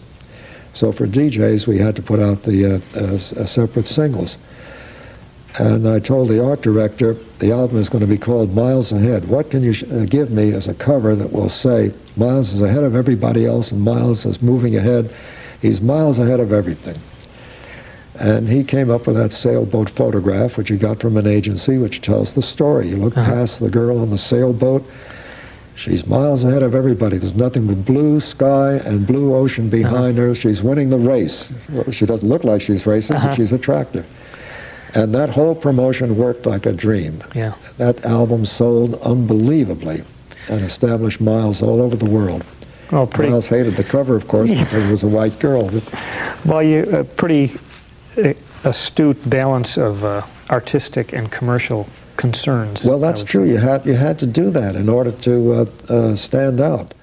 So 0.74 0.92
for 0.92 1.06
DJs, 1.06 1.68
we 1.68 1.78
had 1.78 1.96
to 1.98 2.02
put 2.02 2.20
out 2.20 2.44
the 2.44 2.66
uh, 2.66 3.00
uh, 3.00 3.18
separate 3.18 3.88
singles. 3.88 4.38
And 5.60 5.88
I 5.88 6.00
told 6.00 6.30
the 6.30 6.44
art 6.44 6.62
director, 6.62 7.14
the 7.40 7.52
album 7.52 7.78
is 7.78 7.90
going 7.90 8.02
to 8.02 8.08
be 8.08 8.18
called 8.18 8.56
Miles 8.56 8.94
Ahead. 8.94 9.28
What 9.28 9.52
can 9.52 9.64
you 9.64 9.74
sh- 9.74 9.84
uh, 9.84 10.06
give 10.06 10.32
me 10.32 10.54
as 10.54 10.68
a 10.68 10.74
cover 10.74 11.14
that 11.14 11.34
will 11.34 11.50
say 11.50 11.92
Miles 12.16 12.54
is 12.54 12.62
ahead 12.62 12.86
of 12.86 12.96
everybody 12.96 13.46
else 13.46 13.72
and 13.72 13.82
Miles 13.82 14.26
is 14.26 14.42
moving 14.42 14.78
ahead? 14.78 15.14
He's 15.62 15.82
miles 15.82 16.20
ahead 16.20 16.40
of 16.40 16.52
everything. 16.52 17.00
And 18.20 18.48
he 18.48 18.64
came 18.64 18.90
up 18.90 19.08
with 19.08 19.16
that 19.16 19.32
sailboat 19.32 19.90
photograph, 19.90 20.58
which 20.58 20.70
he 20.70 20.78
got 20.78 21.00
from 21.00 21.18
an 21.18 21.28
agency, 21.28 21.78
which 21.78 22.02
tells 22.02 22.34
the 22.34 22.42
story. 22.42 22.88
You 22.88 22.98
look 22.98 23.14
past 23.14 23.60
the 23.60 23.70
girl 23.70 24.00
on 24.00 24.10
the 24.10 24.18
sailboat, 24.18 24.84
she's 25.82 26.06
miles 26.06 26.44
ahead 26.44 26.62
of 26.62 26.76
everybody. 26.76 27.18
There's 27.18 27.36
nothing 27.36 27.66
but 27.66 27.84
blue 27.86 28.20
sky 28.20 28.80
and 28.86 29.06
blue 29.06 29.36
ocean 29.36 29.70
behind 29.70 30.18
her. 30.18 30.36
She's 30.36 30.62
winning 30.62 30.90
the 30.90 31.00
race. 31.00 31.52
Well, 31.70 31.90
she 31.92 32.06
doesn't 32.06 32.30
look 32.30 32.44
like 32.44 32.62
she's 32.62 32.86
racing, 32.86 33.18
but 33.18 33.34
she's 33.34 33.52
attractive. 33.52 34.06
And 34.94 35.16
that 35.16 35.30
whole 35.30 35.56
promotion 35.56 36.18
worked 36.18 36.46
like 36.46 36.66
a 36.66 36.74
dream. 36.74 37.24
Yeah. 37.34 37.56
That 37.78 38.06
album 38.06 38.46
sold 38.46 39.02
unbelievably 39.02 40.02
and 40.50 40.62
established 40.64 41.20
Miles 41.22 41.62
all 41.62 41.82
over 41.82 41.96
the 41.96 42.10
world. 42.10 42.44
Well, 42.92 43.08
pretty 43.08 43.32
Miles 43.32 43.48
hated 43.48 43.76
the 43.76 43.84
cover, 43.84 44.16
of 44.16 44.28
course, 44.28 44.52
because 44.52 44.88
it 44.88 44.92
was 44.92 45.04
a 45.04 45.08
white 45.08 45.40
girl. 45.40 45.72
But 45.72 46.46
well, 46.46 46.62
you 46.62 46.84
a 46.84 47.04
pretty 47.04 47.58
uh, 48.18 48.34
astute 48.66 49.30
balance 49.30 49.78
of 49.78 50.04
uh, 50.04 50.24
artistic 50.50 51.14
and 51.14 51.32
commercial 51.32 51.88
concerns. 52.22 52.86
Well, 52.86 53.00
that's 53.00 53.24
true. 53.24 53.46
say. 53.46 53.54
You 53.54 53.58
had 53.58 53.86
you 53.86 53.94
had 53.94 54.20
to 54.20 54.28
do 54.28 54.52
that 54.52 54.76
in 54.76 54.88
order 54.88 55.12
to 55.12 55.52
uh, 55.54 55.66
uh, 55.90 56.16
stand 56.16 56.62
out. 56.62 56.94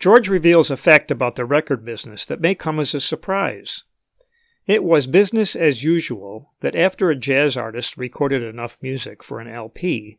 George 0.00 0.28
reveals 0.28 0.70
a 0.70 0.76
fact 0.76 1.10
about 1.10 1.36
the 1.36 1.44
record 1.44 1.84
business 1.84 2.24
that 2.26 2.40
may 2.40 2.54
come 2.54 2.80
as 2.80 2.94
a 2.94 3.00
surprise. 3.00 3.84
It 4.66 4.82
was 4.82 5.06
business 5.06 5.54
as 5.54 5.84
usual 5.84 6.54
that 6.60 6.74
after 6.74 7.10
a 7.10 7.16
jazz 7.16 7.56
artist 7.56 7.98
recorded 7.98 8.42
enough 8.42 8.78
music 8.80 9.22
for 9.22 9.40
an 9.40 9.46
LP, 9.46 10.18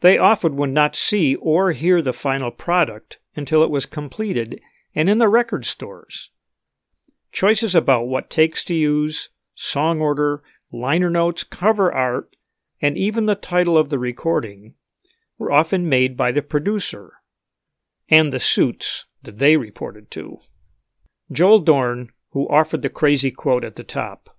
they 0.00 0.18
often 0.18 0.56
would 0.56 0.70
not 0.70 0.94
see 0.94 1.34
or 1.36 1.72
hear 1.72 2.02
the 2.02 2.12
final 2.12 2.50
product 2.50 3.18
until 3.34 3.62
it 3.62 3.70
was 3.70 3.86
completed 3.86 4.60
and 4.94 5.08
in 5.08 5.16
the 5.18 5.28
record 5.28 5.64
stores. 5.64 6.30
Choices 7.32 7.74
about 7.74 8.06
what 8.06 8.28
takes 8.28 8.64
to 8.64 8.74
use, 8.74 9.30
song 9.54 10.00
order, 10.00 10.42
liner 10.70 11.10
notes, 11.10 11.42
cover 11.42 11.92
art, 11.92 12.36
and 12.80 12.96
even 12.96 13.26
the 13.26 13.34
title 13.34 13.76
of 13.76 13.88
the 13.88 13.98
recording 13.98 14.74
were 15.38 15.52
often 15.52 15.88
made 15.88 16.16
by 16.16 16.32
the 16.32 16.42
producer 16.42 17.14
and 18.08 18.32
the 18.32 18.40
suits 18.40 19.06
that 19.22 19.38
they 19.38 19.56
reported 19.56 20.10
to. 20.10 20.38
Joel 21.30 21.60
Dorn, 21.60 22.10
who 22.30 22.48
offered 22.48 22.82
the 22.82 22.88
crazy 22.88 23.30
quote 23.30 23.64
at 23.64 23.76
the 23.76 23.84
top, 23.84 24.36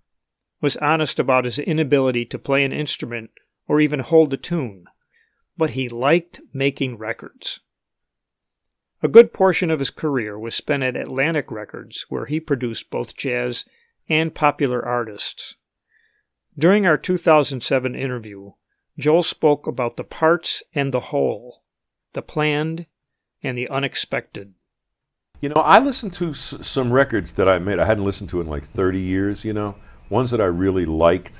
was 0.61 0.77
honest 0.77 1.19
about 1.19 1.45
his 1.45 1.59
inability 1.59 2.25
to 2.25 2.39
play 2.39 2.63
an 2.63 2.73
instrument 2.73 3.31
or 3.67 3.79
even 3.79 3.99
hold 3.99 4.33
a 4.33 4.37
tune, 4.37 4.85
but 5.57 5.71
he 5.71 5.89
liked 5.89 6.41
making 6.53 6.97
records. 6.97 7.61
A 9.03 9.07
good 9.07 9.33
portion 9.33 9.71
of 9.71 9.79
his 9.79 9.89
career 9.89 10.37
was 10.37 10.53
spent 10.53 10.83
at 10.83 10.95
Atlantic 10.95 11.49
Records, 11.49 12.05
where 12.09 12.25
he 12.27 12.39
produced 12.39 12.91
both 12.91 13.17
jazz 13.17 13.65
and 14.07 14.35
popular 14.35 14.85
artists. 14.85 15.55
During 16.57 16.85
our 16.85 16.97
2007 16.97 17.95
interview, 17.95 18.51
Joel 18.99 19.23
spoke 19.23 19.67
about 19.67 19.95
the 19.97 20.03
parts 20.03 20.63
and 20.75 20.93
the 20.93 20.99
whole. 21.11 21.63
the 22.13 22.21
planned, 22.21 22.87
and 23.41 23.57
the 23.57 23.69
unexpected. 23.69 24.53
You 25.39 25.47
know, 25.47 25.61
I 25.61 25.79
listened 25.79 26.13
to 26.15 26.31
s- 26.31 26.55
some 26.61 26.91
records 26.91 27.33
that 27.35 27.47
I 27.47 27.57
made. 27.57 27.79
I 27.79 27.85
hadn't 27.85 28.03
listened 28.03 28.29
to 28.31 28.41
in 28.41 28.47
like 28.47 28.65
30 28.65 28.99
years, 28.99 29.45
you 29.45 29.53
know, 29.53 29.75
ones 30.09 30.29
that 30.31 30.41
I 30.41 30.45
really 30.45 30.85
liked, 30.85 31.39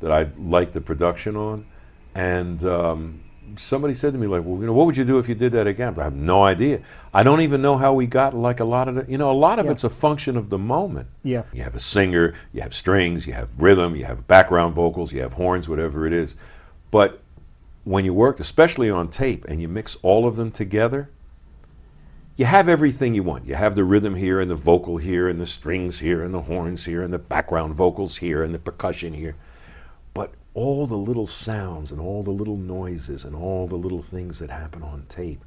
that 0.00 0.10
I 0.10 0.30
liked 0.36 0.72
the 0.72 0.80
production 0.80 1.36
on. 1.36 1.64
And 2.12 2.64
um, 2.64 3.20
somebody 3.58 3.94
said 3.94 4.12
to 4.12 4.18
me, 4.18 4.26
like, 4.26 4.42
well, 4.44 4.60
you 4.60 4.66
know, 4.66 4.72
what 4.72 4.86
would 4.86 4.96
you 4.96 5.04
do 5.04 5.18
if 5.18 5.28
you 5.28 5.34
did 5.34 5.52
that 5.52 5.66
again? 5.66 5.94
But 5.94 6.02
I 6.02 6.04
have 6.04 6.14
no 6.14 6.42
idea. 6.44 6.80
I 7.12 7.22
don't 7.22 7.40
even 7.40 7.62
know 7.62 7.76
how 7.76 7.92
we 7.92 8.06
got 8.06 8.34
like 8.34 8.60
a 8.60 8.64
lot 8.64 8.88
of 8.88 8.94
the, 8.94 9.06
you 9.08 9.18
know, 9.18 9.30
a 9.30 9.32
lot 9.32 9.58
of 9.58 9.66
Yeah. 9.66 9.72
it's 9.72 9.84
a 9.84 9.90
function 9.90 10.36
of 10.36 10.50
the 10.50 10.58
moment. 10.58 11.08
Yeah. 11.22 11.42
You 11.52 11.62
have 11.62 11.74
a 11.74 11.80
singer, 11.80 12.34
you 12.52 12.60
have 12.62 12.74
strings, 12.74 13.26
you 13.26 13.32
have 13.32 13.48
rhythm, 13.58 13.96
you 13.96 14.04
have 14.04 14.26
background 14.26 14.74
vocals, 14.74 15.12
you 15.12 15.20
have 15.20 15.34
horns, 15.34 15.68
whatever 15.68 16.06
it 16.06 16.12
is. 16.12 16.36
But 16.90 17.20
when 17.84 18.04
you 18.04 18.12
work, 18.12 18.40
especially 18.40 18.90
on 18.90 19.08
tape, 19.08 19.44
and 19.46 19.60
you 19.60 19.68
mix 19.68 19.96
all 20.02 20.26
of 20.26 20.36
them 20.36 20.50
together, 20.50 21.10
you 22.36 22.46
have 22.46 22.68
everything 22.68 23.14
you 23.14 23.22
want. 23.22 23.46
You 23.46 23.54
have 23.54 23.74
the 23.74 23.84
rhythm 23.84 24.14
here, 24.14 24.40
and 24.40 24.50
the 24.50 24.54
vocal 24.54 24.96
here, 24.96 25.28
and 25.28 25.40
the 25.40 25.46
strings 25.46 25.98
here, 25.98 26.22
and 26.22 26.32
the 26.32 26.42
horns 26.42 26.86
here, 26.86 27.02
and 27.02 27.12
the 27.12 27.18
background 27.18 27.74
vocals 27.74 28.18
here, 28.18 28.42
and 28.42 28.54
the 28.54 28.58
percussion 28.58 29.12
here. 29.12 29.36
But 30.14 30.32
all 30.54 30.86
the 30.86 30.96
little 30.96 31.26
sounds, 31.26 31.92
and 31.92 32.00
all 32.00 32.22
the 32.22 32.30
little 32.30 32.56
noises, 32.56 33.24
and 33.24 33.34
all 33.34 33.66
the 33.66 33.76
little 33.76 34.02
things 34.02 34.38
that 34.38 34.50
happen 34.50 34.82
on 34.82 35.06
tape, 35.08 35.44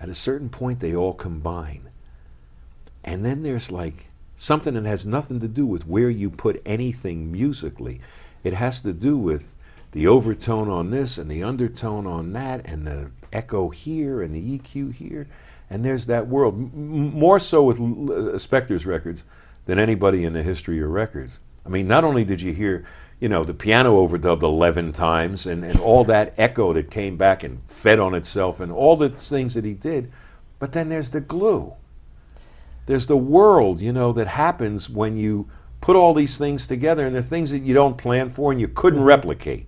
at 0.00 0.08
a 0.08 0.14
certain 0.14 0.48
point, 0.48 0.80
they 0.80 0.94
all 0.94 1.14
combine. 1.14 1.88
And 3.02 3.24
then 3.24 3.42
there's 3.42 3.70
like 3.70 4.06
something 4.36 4.74
that 4.74 4.84
has 4.84 5.06
nothing 5.06 5.40
to 5.40 5.48
do 5.48 5.66
with 5.66 5.86
where 5.86 6.10
you 6.10 6.30
put 6.30 6.62
anything 6.66 7.30
musically. 7.30 8.00
It 8.42 8.54
has 8.54 8.80
to 8.82 8.92
do 8.92 9.16
with 9.16 9.48
the 9.92 10.06
overtone 10.06 10.68
on 10.68 10.90
this 10.90 11.18
and 11.18 11.30
the 11.30 11.42
undertone 11.42 12.06
on 12.06 12.32
that 12.32 12.66
and 12.66 12.86
the 12.86 13.10
echo 13.32 13.68
here 13.70 14.20
and 14.22 14.34
the 14.34 14.58
EQ 14.58 14.94
here. 14.94 15.26
And 15.70 15.84
there's 15.84 16.06
that 16.06 16.26
world. 16.26 16.54
M- 16.54 17.16
more 17.16 17.38
so 17.38 17.62
with 17.62 17.80
L- 17.80 18.12
uh, 18.12 18.38
Spector's 18.38 18.84
records 18.86 19.24
than 19.66 19.78
anybody 19.78 20.24
in 20.24 20.32
the 20.32 20.42
history 20.42 20.82
of 20.82 20.90
records. 20.90 21.38
I 21.64 21.68
mean, 21.68 21.88
not 21.88 22.04
only 22.04 22.24
did 22.24 22.42
you 22.42 22.52
hear, 22.52 22.84
you 23.20 23.28
know, 23.28 23.44
the 23.44 23.54
piano 23.54 24.06
overdubbed 24.06 24.42
11 24.42 24.92
times 24.92 25.46
and, 25.46 25.64
and 25.64 25.78
all 25.80 26.04
that 26.04 26.34
echo 26.36 26.72
that 26.72 26.90
came 26.90 27.16
back 27.16 27.42
and 27.42 27.60
fed 27.68 27.98
on 27.98 28.14
itself 28.14 28.60
and 28.60 28.70
all 28.72 28.96
the 28.96 29.08
things 29.08 29.54
that 29.54 29.64
he 29.64 29.72
did, 29.72 30.10
but 30.58 30.72
then 30.72 30.88
there's 30.88 31.10
the 31.10 31.20
glue 31.20 31.72
there's 32.86 33.06
the 33.06 33.16
world, 33.16 33.80
you 33.80 33.92
know, 33.92 34.12
that 34.12 34.26
happens 34.26 34.88
when 34.90 35.16
you 35.16 35.48
put 35.80 35.96
all 35.96 36.14
these 36.14 36.38
things 36.38 36.66
together 36.66 37.06
and 37.06 37.14
the 37.14 37.22
things 37.22 37.50
that 37.50 37.60
you 37.60 37.74
don't 37.74 37.96
plan 37.96 38.30
for 38.30 38.52
and 38.52 38.60
you 38.60 38.68
couldn't 38.68 39.00
mm-hmm. 39.00 39.08
replicate. 39.08 39.66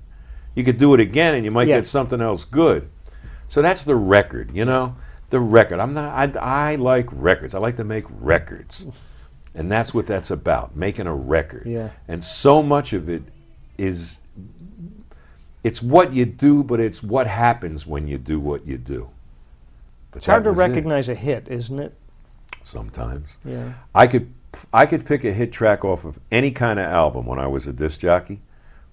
You 0.55 0.65
could 0.65 0.79
do 0.79 0.95
it 0.95 1.01
again 1.01 1.35
and 1.35 1.45
you 1.45 1.51
might 1.51 1.69
Yeah. 1.69 1.77
get 1.77 1.87
something 1.87 2.21
else 2.21 2.45
good. 2.45 2.89
So 3.49 3.63
that's 3.63 3.85
the 3.85 3.97
record, 3.97 4.51
you 4.55 4.65
know? 4.65 4.97
The 5.31 5.41
record. 5.41 5.81
I'm 5.81 5.95
not 5.95 6.37
I, 6.37 6.73
I 6.73 6.75
like 6.77 7.09
records. 7.11 7.55
I 7.55 7.59
like 7.59 7.77
to 7.77 7.85
make 7.85 8.05
records. 8.09 8.87
And 9.59 9.73
that's 9.73 9.95
what 9.95 10.07
that's 10.07 10.31
about, 10.31 10.77
making 10.77 11.07
a 11.07 11.15
record. 11.15 11.63
Yeah. 11.65 11.89
And 12.09 12.23
so 12.23 12.63
much 12.63 12.93
of 12.93 13.09
it 13.09 13.23
is 13.79 14.19
it's 15.65 15.83
what 15.83 16.13
you 16.13 16.25
do, 16.25 16.63
but 16.63 16.81
it's 16.81 17.03
what 17.03 17.27
happens 17.27 17.87
when 17.87 18.07
you 18.07 18.19
do 18.19 18.39
what 18.39 18.67
you 18.67 18.79
do. 18.79 19.09
But 20.11 20.19
It's 20.19 20.27
hard 20.27 20.45
to 20.45 20.51
was 20.51 20.59
it 20.59 20.63
recognize 20.63 21.09
a 21.09 21.15
hit, 21.15 21.49
isn't 21.49 21.79
it? 21.79 21.95
sometimes. 22.65 23.39
Yeah. 23.45 23.73
I 23.95 24.07
could 24.07 24.33
I 24.73 24.87
could 24.87 25.05
pick 25.07 25.25
a 25.25 25.33
hit 25.33 25.53
track 25.53 25.85
off 25.85 26.05
of 26.05 26.19
any 26.33 26.51
kind 26.51 26.79
of 26.79 26.87
album 26.87 27.27
when 27.27 27.39
I 27.39 27.47
was 27.47 27.67
a 27.67 27.73
disc 27.73 28.01
jockey. 28.01 28.41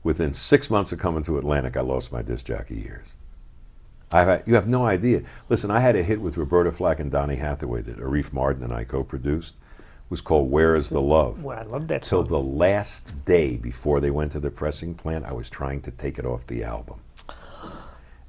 Within 0.03 0.33
six 0.33 0.69
months 0.69 0.91
of 0.91 0.99
coming 0.99 1.23
to 1.23 1.37
Atlantic, 1.37 1.77
I 1.77 1.81
lost 1.81 2.11
my 2.11 2.21
disc 2.21 2.45
jockey 2.45 2.75
years. 2.75 3.07
I've 4.11 4.27
had, 4.27 4.43
you 4.45 4.55
have 4.55 4.67
no 4.67 4.85
idea. 4.85 5.23
Listen, 5.47 5.71
I 5.71 5.79
had 5.79 5.95
a 5.95 6.03
hit 6.03 6.19
with 6.21 6.35
Roberta 6.37 6.71
Flack 6.71 6.99
and 6.99 7.09
Donny 7.09 7.37
Hathaway 7.37 7.81
that 7.83 7.97
Arif 7.97 8.31
Mardin 8.31 8.63
and 8.63 8.73
I 8.73 8.83
co-produced. 8.83 9.55
It 10.13 10.21
was 10.21 10.21
called 10.21 10.51
"Where 10.51 10.75
Is 10.75 10.89
the 10.89 11.01
Love." 11.01 11.43
Well, 11.43 11.57
I 11.57 11.63
love 11.63 11.87
that 11.87 12.03
Till 12.03 12.19
song. 12.19 12.27
the 12.27 12.39
last 12.39 13.25
day 13.25 13.57
before 13.57 13.99
they 13.99 14.11
went 14.11 14.31
to 14.33 14.39
the 14.39 14.51
pressing 14.51 14.93
plant, 14.93 15.25
I 15.25 15.33
was 15.33 15.49
trying 15.49 15.81
to 15.81 15.89
take 15.89 16.19
it 16.19 16.23
off 16.23 16.45
the 16.45 16.63
album. 16.63 16.99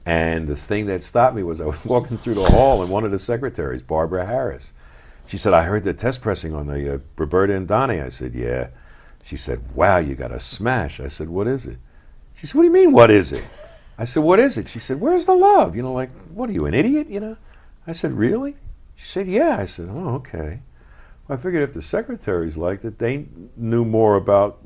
And 0.07 0.49
the 0.49 0.57
thing 0.57 0.87
that 0.87 1.03
stopped 1.03 1.37
me 1.37 1.42
was 1.42 1.61
I 1.61 1.66
was 1.66 1.85
walking 1.85 2.16
through 2.16 2.37
the 2.37 2.49
hall, 2.49 2.81
and 2.81 2.90
one 2.90 3.05
of 3.05 3.11
the 3.11 3.18
secretaries, 3.18 3.83
Barbara 3.83 4.25
Harris, 4.25 4.73
she 5.27 5.37
said, 5.37 5.53
"I 5.53 5.64
heard 5.64 5.85
the 5.85 5.92
test 5.92 6.23
pressing 6.23 6.55
on 6.55 6.68
the 6.68 6.94
uh, 6.94 6.99
Roberta 7.18 7.55
and 7.55 7.68
Donny." 7.68 8.01
I 8.01 8.09
said, 8.09 8.33
"Yeah." 8.33 8.68
She 9.23 9.37
said, 9.37 9.61
"Wow, 9.75 9.99
you 9.99 10.14
got 10.14 10.33
a 10.33 10.40
smash." 10.40 11.01
I 11.01 11.09
said, 11.09 11.29
"What 11.29 11.47
is 11.47 11.66
it?" 11.66 11.77
She 12.33 12.47
said, 12.47 12.55
"What 12.55 12.62
do 12.62 12.68
you 12.68 12.73
mean, 12.73 12.92
what 12.92 13.11
is 13.11 13.31
it?" 13.31 13.44
I 13.99 14.07
said, 14.07 14.23
"What 14.23 14.40
is 14.40 14.57
it?" 14.57 14.68
She 14.68 14.79
said, 14.79 15.03
"Where's 15.03 15.27
the 15.27 15.35
love?" 15.35 15.77
You 15.77 15.83
know, 15.83 15.92
like, 15.92 16.11
what 16.33 16.49
are 16.49 16.55
you, 16.55 16.64
an 16.64 16.73
idiot? 16.73 17.11
You 17.11 17.20
know? 17.20 17.37
I 17.87 17.92
said, 17.92 18.14
"Really?" 18.14 18.57
She 18.97 19.07
said, 19.07 19.29
"Yeah." 19.29 19.59
I 19.59 19.66
said, 19.66 19.90
"Oh, 19.90 20.14
okay." 20.14 20.61
I 21.28 21.37
figured 21.37 21.62
if 21.62 21.72
the 21.72 21.82
secretaries 21.82 22.56
liked 22.56 22.84
it, 22.84 22.98
they 22.98 23.26
knew 23.56 23.84
more 23.84 24.16
about 24.16 24.58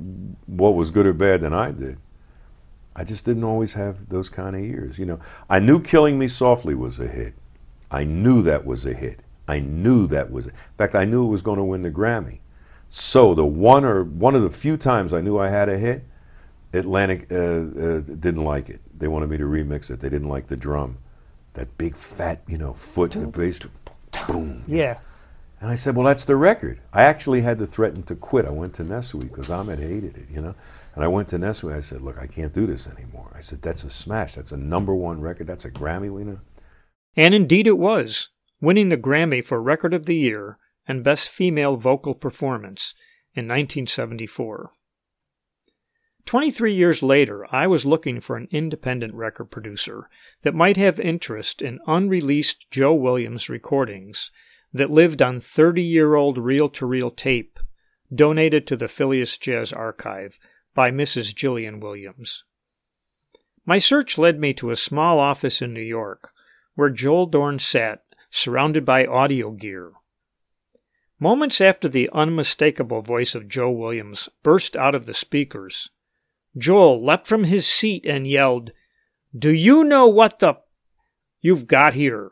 what 0.47 0.75
was 0.75 0.91
good 0.91 1.07
or 1.07 1.13
bad 1.13 1.41
than 1.41 1.53
I 1.55 1.71
did. 1.71 1.99
I 2.97 3.05
just 3.05 3.25
didn't 3.25 3.45
always 3.45 3.75
have 3.75 4.09
those 4.09 4.29
kind 4.29 4.57
of 4.57 4.63
ears. 4.63 4.99
You 4.99 5.07
know, 5.07 5.21
I 5.49 5.61
knew 5.61 5.81
"Killing 5.81 6.19
Me 6.19 6.27
Softly" 6.27 6.75
was 6.75 6.99
a 6.99 7.07
hit. 7.07 7.35
I 7.91 8.03
knew 8.03 8.43
that 8.43 8.67
was 8.67 8.85
a 8.85 8.93
hit. 8.93 9.21
I 9.47 9.61
knew 9.61 10.07
that 10.09 10.33
was. 10.33 10.47
A, 10.47 10.49
In 10.51 10.55
fact, 10.77 10.95
I 10.97 11.05
knew 11.05 11.25
it 11.25 11.31
was 11.31 11.43
going 11.43 11.59
to 11.59 11.65
win 11.65 11.83
the 11.83 11.91
Grammy. 11.91 12.41
So 12.89 13.35
the 13.35 13.45
one 13.47 13.85
or 13.85 14.03
one 14.03 14.35
of 14.35 14.43
the 14.43 14.51
few 14.51 14.77
times 14.77 15.13
I 15.13 15.21
knew 15.21 15.39
I 15.39 15.49
had 15.49 15.69
a 15.69 15.79
hit, 15.79 16.05
Atlantic 16.73 17.29
uh, 17.31 17.37
uh, 17.37 18.01
didn't 18.01 18.45
like 18.45 18.69
it. 18.69 18.81
They 18.99 19.09
wanted 19.09 19.31
me 19.31 19.37
to 19.39 19.45
remix 19.45 19.91
it. 19.91 20.01
They 20.01 20.09
didn't 20.09 20.29
like 20.29 20.49
the 20.49 20.57
drum, 20.57 20.99
that 21.55 21.79
big 21.79 21.97
fat, 21.97 22.43
you 22.49 22.59
know, 22.59 22.73
foot, 22.75 23.13
the 23.13 23.27
bass, 23.27 23.61
boom. 24.27 24.65
Yeah. 24.67 24.99
And 25.61 25.71
I 25.71 25.75
said, 25.75 25.97
well, 25.97 26.07
that's 26.07 26.25
the 26.25 26.37
record. 26.37 26.81
I 26.93 27.03
actually 27.03 27.41
had 27.41 27.59
to 27.59 27.67
threaten 27.67 28.05
to 28.05 28.15
quit. 28.15 28.47
I 28.47 28.51
went 28.51 28.75
to 28.75 28.85
Nesuhi 28.85 29.23
because 29.23 29.51
Ahmet 29.51 29.81
hated 29.81 30.17
it, 30.17 30.27
you 30.31 30.41
know. 30.41 30.55
And 30.95 31.05
I 31.05 31.09
went 31.09 31.29
to. 31.31 31.37
And 31.37 31.45
I 31.45 31.81
said, 31.81 32.03
look, 32.03 32.19
I 32.19 32.27
can't 32.27 32.53
do 32.53 32.67
this 32.67 32.87
anymore. 32.87 33.33
I 33.35 33.41
said, 33.41 33.63
that's 33.63 33.85
a 33.85 33.91
smash. 33.91 34.35
That's 34.35 34.53
a 34.53 34.57
number 34.57 34.95
one 34.95 35.21
record. 35.21 35.49
That's 35.49 35.65
a 35.65 35.71
Grammy 35.71 36.11
winner. 36.13 36.43
And 37.17 37.35
indeed 37.35 37.67
it 37.67 37.79
was, 37.79 38.29
winning 38.61 38.89
the 38.89 38.97
Grammy 38.97 39.45
for 39.45 39.61
Record 39.61 39.95
of 39.95 40.07
the 40.07 40.15
Year 40.15 40.59
and 40.87 41.05
Best 41.05 41.29
Female 41.29 41.77
Vocal 41.77 42.15
Performance 42.15 42.95
in 43.35 43.47
1974. 43.47 44.73
23 46.25 46.73
years 46.75 47.03
later, 47.03 47.47
I 47.51 47.67
was 47.67 47.87
looking 47.87 48.21
for 48.21 48.37
an 48.37 48.49
independent 48.51 49.15
record 49.15 49.47
producer 49.47 50.09
that 50.43 50.55
might 50.55 50.77
have 50.77 51.01
interest 51.01 51.63
in 51.63 51.79
unreleased 51.87 52.71
Joe 52.71 52.95
Williams 52.95 53.49
recordings 53.49 54.31
that 54.73 54.91
lived 54.91 55.23
on 55.23 55.41
30 55.41 55.83
year 55.83 56.15
old 56.15 56.39
reel 56.39 56.69
to 56.71 56.87
reel 56.87 57.11
tape 57.11 57.59
donated 58.15 58.67
to 58.67 58.77
the 58.77 58.87
Fillius 58.87 59.39
Jazz 59.39 59.73
Archive 59.73 60.39
by 60.75 60.91
Mrs. 60.91 61.35
Jillean 61.35 61.81
Williams. 61.81 62.45
My 63.67 63.79
search 63.79 64.17
led 64.17 64.41
me 64.41 64.55
to 64.55 64.71
a 64.71 64.77
small 64.77 65.19
office 65.19 65.61
in 65.61 65.75
New 65.75 65.81
York 65.81 66.33
where 66.75 66.91
Joel 66.91 67.27
Dorn 67.27 67.59
sat, 67.59 68.05
surrounded 68.31 68.85
by 68.85 69.05
audio 69.05 69.51
gear. 69.51 69.93
Moments 71.19 71.61
after 71.61 71.89
the 71.89 72.09
unmistakable 72.13 73.03
voice 73.03 73.35
of 73.35 73.49
Joe 73.49 73.71
Williams 73.71 74.29
burst 74.43 74.77
out 74.77 74.95
of 74.95 75.05
the 75.05 75.15
speakers, 75.15 75.91
Joel 76.57 77.05
leapt 77.05 77.27
from 77.27 77.45
his 77.45 77.67
seat 77.67 78.07
and 78.07 78.27
yelled, 78.27 78.71
Do 79.37 79.51
you 79.51 79.83
know 79.83 80.07
what 80.07 80.39
the 80.39 80.55
you've 81.41 81.67
got 81.67 81.95
here? 81.95 82.31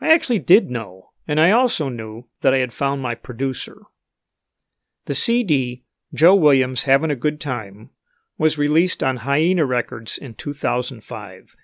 I 0.00 0.12
actually 0.12 0.40
did 0.40 0.70
know, 0.70 1.10
and 1.26 1.40
I 1.40 1.50
also 1.50 1.88
knew 1.88 2.26
that 2.40 2.54
I 2.54 2.58
had 2.58 2.72
found 2.72 3.02
my 3.02 3.14
producer. 3.14 3.82
The 5.06 5.14
CD, 5.14 5.84
Joe 6.12 6.34
Williams 6.34 6.84
Having 6.84 7.10
a 7.10 7.16
Good 7.16 7.40
Time, 7.40 7.90
was 8.38 8.58
released 8.58 9.02
on 9.02 9.18
Hyena 9.18 9.64
Records 9.64 10.18
in 10.18 10.34
2005, 10.34 11.54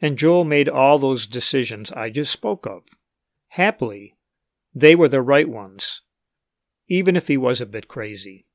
and 0.00 0.18
Joel 0.18 0.44
made 0.44 0.68
all 0.68 0.98
those 0.98 1.26
decisions 1.26 1.90
I 1.92 2.10
just 2.10 2.32
spoke 2.32 2.66
of. 2.66 2.82
Happily, 3.48 4.16
they 4.74 4.94
were 4.94 5.08
the 5.08 5.22
right 5.22 5.48
ones, 5.48 6.02
even 6.88 7.16
if 7.16 7.28
he 7.28 7.36
was 7.36 7.60
a 7.60 7.66
bit 7.66 7.88
crazy. 7.88 8.46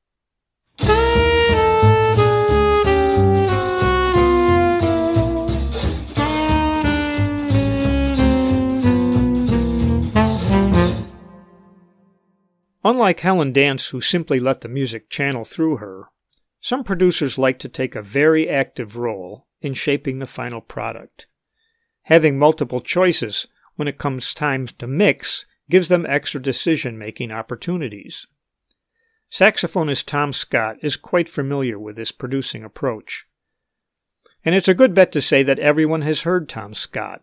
Unlike 12.84 13.20
Helen 13.20 13.52
Dance, 13.52 13.88
who 13.88 14.00
simply 14.00 14.38
let 14.38 14.60
the 14.60 14.68
music 14.68 15.10
channel 15.10 15.44
through 15.44 15.78
her, 15.78 16.10
some 16.60 16.84
producers 16.84 17.38
like 17.38 17.58
to 17.60 17.68
take 17.68 17.94
a 17.94 18.02
very 18.02 18.48
active 18.48 18.96
role 18.96 19.46
in 19.60 19.74
shaping 19.74 20.18
the 20.18 20.26
final 20.26 20.60
product. 20.60 21.26
Having 22.02 22.38
multiple 22.38 22.80
choices 22.80 23.46
when 23.76 23.88
it 23.88 23.98
comes 23.98 24.32
time 24.32 24.66
to 24.66 24.86
mix 24.86 25.44
gives 25.68 25.88
them 25.88 26.06
extra 26.06 26.40
decision 26.40 26.98
making 26.98 27.30
opportunities. 27.30 28.26
Saxophonist 29.30 30.06
Tom 30.06 30.32
Scott 30.32 30.76
is 30.82 30.96
quite 30.96 31.28
familiar 31.28 31.78
with 31.78 31.96
this 31.96 32.12
producing 32.12 32.64
approach. 32.64 33.26
And 34.44 34.54
it's 34.54 34.68
a 34.68 34.74
good 34.74 34.94
bet 34.94 35.12
to 35.12 35.20
say 35.20 35.42
that 35.42 35.58
everyone 35.58 36.02
has 36.02 36.22
heard 36.22 36.48
Tom 36.48 36.72
Scott. 36.72 37.22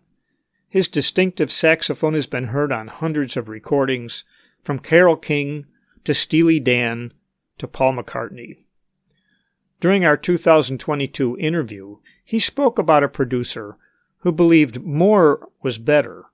His 0.70 0.88
distinctive 0.88 1.52
saxophone 1.52 2.14
has 2.14 2.28
been 2.28 2.46
heard 2.46 2.72
on 2.72 2.88
hundreds 2.88 3.36
of 3.36 3.50
recordings, 3.50 4.24
from 4.66 4.80
Carole 4.80 5.16
King 5.16 5.68
to 6.04 6.14
Steely 6.14 6.60
Dan 6.60 7.14
to 7.60 7.68
Paul 7.68 7.94
McCartney. 7.94 8.66
During 9.80 10.04
our 10.04 10.18
2022 10.18 11.38
interview, 11.38 11.98
he 12.24 12.40
spoke 12.40 12.80
about 12.80 13.04
a 13.04 13.08
producer 13.08 13.78
who 14.20 14.32
believed 14.32 14.84
more 14.84 15.50
was 15.62 15.78
better, 15.78 16.26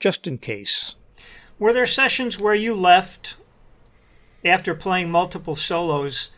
just 0.00 0.26
in 0.26 0.38
case. 0.38 0.96
Were 1.58 1.74
there 1.74 1.84
sessions 1.84 2.40
where 2.40 2.54
you 2.54 2.74
left 2.74 3.36
after 4.42 4.74
playing 4.74 5.10
multiple 5.10 5.54
solos 5.54 6.30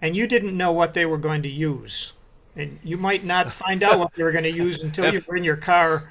and 0.00 0.16
you 0.16 0.26
didn't 0.26 0.56
know 0.56 0.72
what 0.72 0.94
they 0.94 1.04
were 1.04 1.18
going 1.18 1.42
to 1.42 1.50
use? 1.50 2.14
And 2.56 2.78
you 2.82 2.96
might 2.96 3.22
not 3.22 3.52
find 3.52 3.82
out 3.82 3.98
what 3.98 4.14
they 4.14 4.22
were 4.22 4.32
going 4.32 4.44
to 4.44 4.52
use 4.52 4.80
until 4.80 5.12
you 5.12 5.22
were 5.26 5.36
in 5.36 5.44
your 5.44 5.56
car 5.56 6.10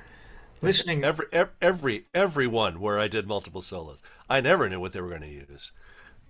listening. 0.62 1.04
Every, 1.04 1.26
every, 1.60 2.06
every 2.14 2.48
one 2.48 2.80
where 2.80 3.00
I 3.00 3.08
did 3.08 3.28
multiple 3.28 3.64
solos, 3.64 4.04
I 4.30 4.42
never 4.42 4.70
knew 4.70 4.80
what 4.80 4.94
they 4.94 5.02
were 5.02 5.10
going 5.10 5.22
to 5.22 5.28
use. 5.28 5.72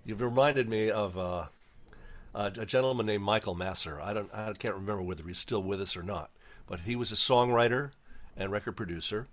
You've 0.04 0.22
reminded 0.22 0.68
me 0.68 0.90
of 0.90 1.18
uh, 1.18 1.46
a 2.34 2.64
gentleman 2.64 3.06
named 3.06 3.22
Michael 3.22 3.54
Masser. 3.54 4.00
I 4.00 4.14
don't, 4.14 4.30
I 4.32 4.52
can't 4.54 4.74
remember 4.74 5.02
whether 5.02 5.22
he's 5.24 5.38
still 5.38 5.62
with 5.62 5.80
us 5.80 5.96
or 5.96 6.02
not, 6.02 6.30
but 6.66 6.80
he 6.80 6.96
was 6.96 7.12
a 7.12 7.16
songwriter 7.16 7.90
and 8.36 8.50
record 8.50 8.76
producer 8.76 9.28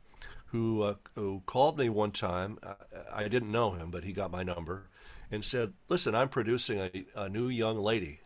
who 0.47 0.81
uh, 0.81 0.95
who 1.15 1.41
called 1.45 1.77
me 1.77 1.89
one 1.89 2.11
time. 2.11 2.57
I, 2.63 3.23
I, 3.23 3.27
didn't 3.27 3.51
know 3.51 3.71
him, 3.71 3.91
but 3.91 4.03
he 4.03 4.11
got 4.13 4.31
my 4.31 4.43
number 4.43 4.87
and 5.31 5.43
said, 5.43 5.73
"Listen, 5.89 6.15
I'm 6.15 6.29
producing 6.29 6.79
a, 6.79 7.05
a 7.15 7.29
new 7.29 7.47
young 7.47 7.77
lady. 7.77 8.21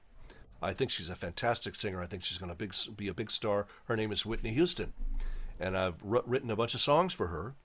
I 0.62 0.74
think 0.74 0.92
she's 0.92 1.10
a 1.10 1.16
fantastic 1.16 1.76
singer. 1.76 2.02
I 2.02 2.06
think 2.06 2.24
she's 2.24 2.38
going 2.38 2.56
to 2.56 2.92
be 2.92 3.08
a 3.08 3.14
big 3.14 3.32
star. 3.32 3.66
Her 3.86 3.96
name 3.96 4.12
is 4.12 4.26
Whitney 4.26 4.54
Houston, 4.54 4.94
and 5.60 5.78
I've 5.78 5.96
written 6.04 6.52
a 6.52 6.56
bunch 6.56 6.76
of 6.76 6.82
songs 6.82 7.14
for 7.14 7.28
her. 7.28 7.56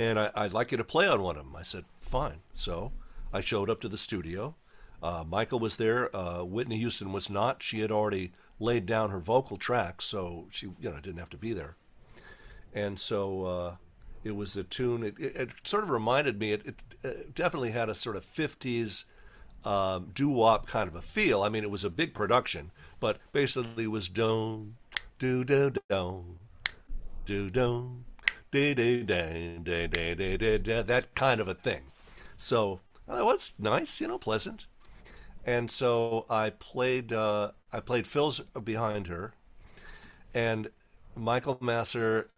And 0.00 0.18
I, 0.18 0.30
would 0.34 0.54
like 0.54 0.72
you 0.72 0.78
to 0.78 0.84
play 0.84 1.06
on 1.06 1.22
one 1.22 1.36
of 1.36 1.44
them." 1.44 1.54
I 1.54 1.62
said, 1.62 1.84
"Fine." 2.00 2.40
So 2.54 2.92
I 3.32 3.40
showed 3.40 3.70
up 3.70 3.80
to 3.82 3.88
the 3.88 3.98
studio. 3.98 4.56
Uh, 5.02 5.24
Michael 5.26 5.60
was 5.60 5.76
there. 5.76 6.14
Uh, 6.14 6.42
Whitney 6.42 6.78
Houston 6.78 7.12
was 7.12 7.30
not. 7.30 7.62
She 7.62 7.80
had 7.80 7.92
already 7.92 8.32
laid 8.58 8.86
down 8.86 9.10
her 9.10 9.20
vocal 9.20 9.56
tracks, 9.56 10.06
so 10.06 10.46
she 10.50 10.66
you 10.80 10.90
know 10.90 11.00
didn't 11.00 11.18
have 11.20 11.30
to 11.30 11.36
be 11.36 11.52
there 11.52 11.76
and 12.72 12.98
so 12.98 13.44
uh, 13.44 13.74
it 14.24 14.32
was 14.32 14.56
a 14.56 14.64
tune. 14.64 15.02
It, 15.02 15.14
it, 15.18 15.36
it, 15.36 15.48
sort 15.64 15.82
of 15.82 15.90
reminded 15.90 16.38
me. 16.38 16.52
It, 16.52 16.66
it, 17.02 17.34
definitely 17.34 17.70
had 17.70 17.88
a 17.88 17.94
sort 17.94 18.16
of 18.16 18.24
'50s 18.24 19.04
um, 19.64 20.10
doo 20.14 20.30
wop 20.30 20.66
kind 20.66 20.88
of 20.88 20.94
a 20.94 21.02
feel. 21.02 21.42
I 21.42 21.48
mean, 21.48 21.62
it 21.62 21.70
was 21.70 21.84
a 21.84 21.90
big 21.90 22.14
production, 22.14 22.70
but 22.98 23.18
basically 23.32 23.84
it 23.84 23.90
was 23.90 24.08
do 24.08 24.72
do 25.18 25.44
do 25.44 25.70
do 25.88 26.24
do 27.26 27.50
do 27.50 28.04
that 30.86 31.14
kind 31.14 31.40
of 31.40 31.48
a 31.48 31.54
thing. 31.54 31.82
So 32.36 32.80
oh, 33.08 33.24
what's 33.24 33.54
nice, 33.58 34.00
you 34.00 34.08
know, 34.08 34.18
pleasant. 34.18 34.66
And 35.44 35.70
so 35.70 36.26
I 36.28 36.50
played 36.50 37.12
uh, 37.12 37.52
I 37.72 37.80
played 37.80 38.06
fills 38.06 38.40
behind 38.62 39.06
her, 39.06 39.34
and 40.34 40.70
Michael 41.16 41.58
Masser 41.60 42.30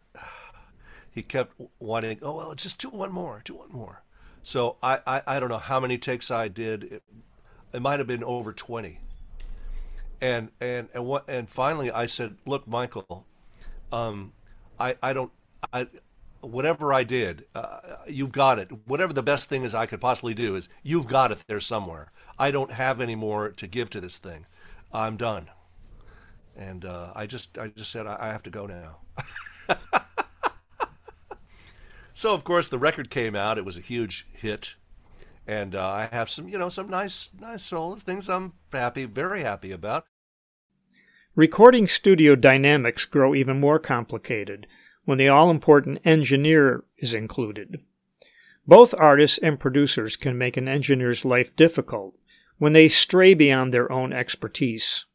he 1.13 1.21
kept 1.21 1.61
wanting, 1.79 2.17
oh, 2.23 2.35
well, 2.35 2.55
just 2.55 2.79
do 2.79 2.89
one 2.89 3.11
more, 3.11 3.41
do 3.45 3.53
one 3.53 3.71
more. 3.71 4.01
So 4.41 4.77
I, 4.81 4.99
I, 5.05 5.21
I 5.27 5.39
don't 5.39 5.49
know 5.49 5.59
how 5.59 5.79
many 5.79 5.97
takes 5.99 6.31
I 6.31 6.47
did. 6.47 6.83
It, 6.85 7.03
it 7.71 7.81
might 7.81 7.99
have 7.99 8.07
been 8.07 8.23
over 8.23 8.51
20. 8.51 8.99
And, 10.19 10.49
and, 10.59 10.89
and 10.93 11.05
what, 11.05 11.29
and 11.29 11.49
finally 11.49 11.91
I 11.91 12.07
said, 12.07 12.37
look, 12.47 12.67
Michael, 12.67 13.25
um, 13.91 14.33
I, 14.79 14.95
I 15.03 15.13
don't, 15.13 15.31
I, 15.71 15.87
whatever 16.41 16.93
I 16.93 17.03
did, 17.03 17.45
uh, 17.55 17.79
you've 18.07 18.31
got 18.31 18.59
it. 18.59 18.69
Whatever 18.87 19.13
the 19.13 19.23
best 19.23 19.49
thing 19.49 19.63
is 19.63 19.73
I 19.73 19.85
could 19.85 20.01
possibly 20.01 20.33
do 20.33 20.55
is 20.55 20.69
you've 20.81 21.07
got 21.07 21.31
it 21.31 21.39
there 21.47 21.59
somewhere. 21.59 22.11
I 22.37 22.51
don't 22.51 22.71
have 22.71 22.99
any 22.99 23.15
more 23.15 23.49
to 23.49 23.67
give 23.67 23.89
to 23.91 24.01
this 24.01 24.17
thing. 24.17 24.45
I'm 24.91 25.17
done. 25.17 25.49
And 26.55 26.85
uh, 26.85 27.13
I 27.15 27.25
just, 27.25 27.57
I 27.57 27.67
just 27.67 27.91
said 27.91 28.05
I, 28.05 28.17
I 28.19 28.27
have 28.27 28.43
to 28.43 28.49
go 28.49 28.67
now. 28.67 28.97
So 32.13 32.33
of 32.33 32.43
course 32.43 32.69
the 32.69 32.79
record 32.79 33.09
came 33.09 33.35
out. 33.35 33.57
It 33.57 33.65
was 33.65 33.77
a 33.77 33.81
huge 33.81 34.27
hit, 34.31 34.75
and 35.47 35.75
uh, 35.75 35.85
I 35.85 36.09
have 36.11 36.29
some, 36.29 36.47
you 36.47 36.57
know, 36.57 36.69
some 36.69 36.89
nice, 36.89 37.29
nice 37.39 37.63
solos, 37.63 38.03
things 38.03 38.29
I'm 38.29 38.53
happy, 38.71 39.05
very 39.05 39.43
happy 39.43 39.71
about. 39.71 40.05
Recording 41.35 41.87
studio 41.87 42.35
dynamics 42.35 43.05
grow 43.05 43.33
even 43.33 43.59
more 43.59 43.79
complicated 43.79 44.67
when 45.05 45.17
the 45.17 45.27
all 45.27 45.49
important 45.51 45.99
engineer 46.05 46.83
is 46.97 47.13
included. 47.13 47.81
Both 48.65 48.93
artists 48.97 49.37
and 49.37 49.59
producers 49.59 50.15
can 50.15 50.37
make 50.37 50.55
an 50.55 50.67
engineer's 50.67 51.25
life 51.25 51.55
difficult 51.55 52.15
when 52.57 52.73
they 52.73 52.87
stray 52.87 53.33
beyond 53.33 53.73
their 53.73 53.91
own 53.91 54.13
expertise. 54.13 55.05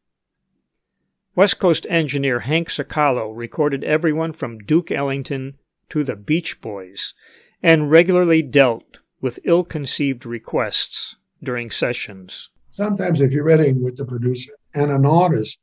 West 1.34 1.58
Coast 1.58 1.86
engineer 1.88 2.40
Hank 2.40 2.68
Cicalo 2.68 3.32
recorded 3.34 3.84
everyone 3.84 4.32
from 4.32 4.58
Duke 4.58 4.90
Ellington 4.90 5.56
to 5.88 6.04
the 6.04 6.16
Beach 6.16 6.60
Boys 6.60 7.14
and 7.62 7.90
regularly 7.90 8.42
dealt 8.42 8.98
with 9.20 9.38
ill 9.44 9.64
conceived 9.64 10.26
requests 10.26 11.16
during 11.42 11.70
sessions. 11.70 12.50
Sometimes, 12.68 13.20
if 13.20 13.32
you're 13.32 13.44
reading 13.44 13.82
with 13.82 13.96
the 13.96 14.04
producer 14.04 14.52
and 14.74 14.90
an 14.90 15.06
artist, 15.06 15.60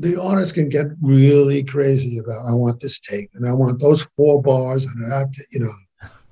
the 0.00 0.20
artist 0.20 0.54
can 0.54 0.68
get 0.68 0.86
really 1.00 1.62
crazy 1.62 2.18
about, 2.18 2.46
I 2.46 2.54
want 2.54 2.80
this 2.80 2.98
tape 3.00 3.30
and 3.34 3.46
I 3.46 3.52
want 3.52 3.80
those 3.80 4.02
four 4.02 4.42
bars 4.42 4.86
and 4.86 5.12
I 5.12 5.20
have 5.20 5.30
to, 5.30 5.42
you 5.52 5.60
know, 5.60 5.72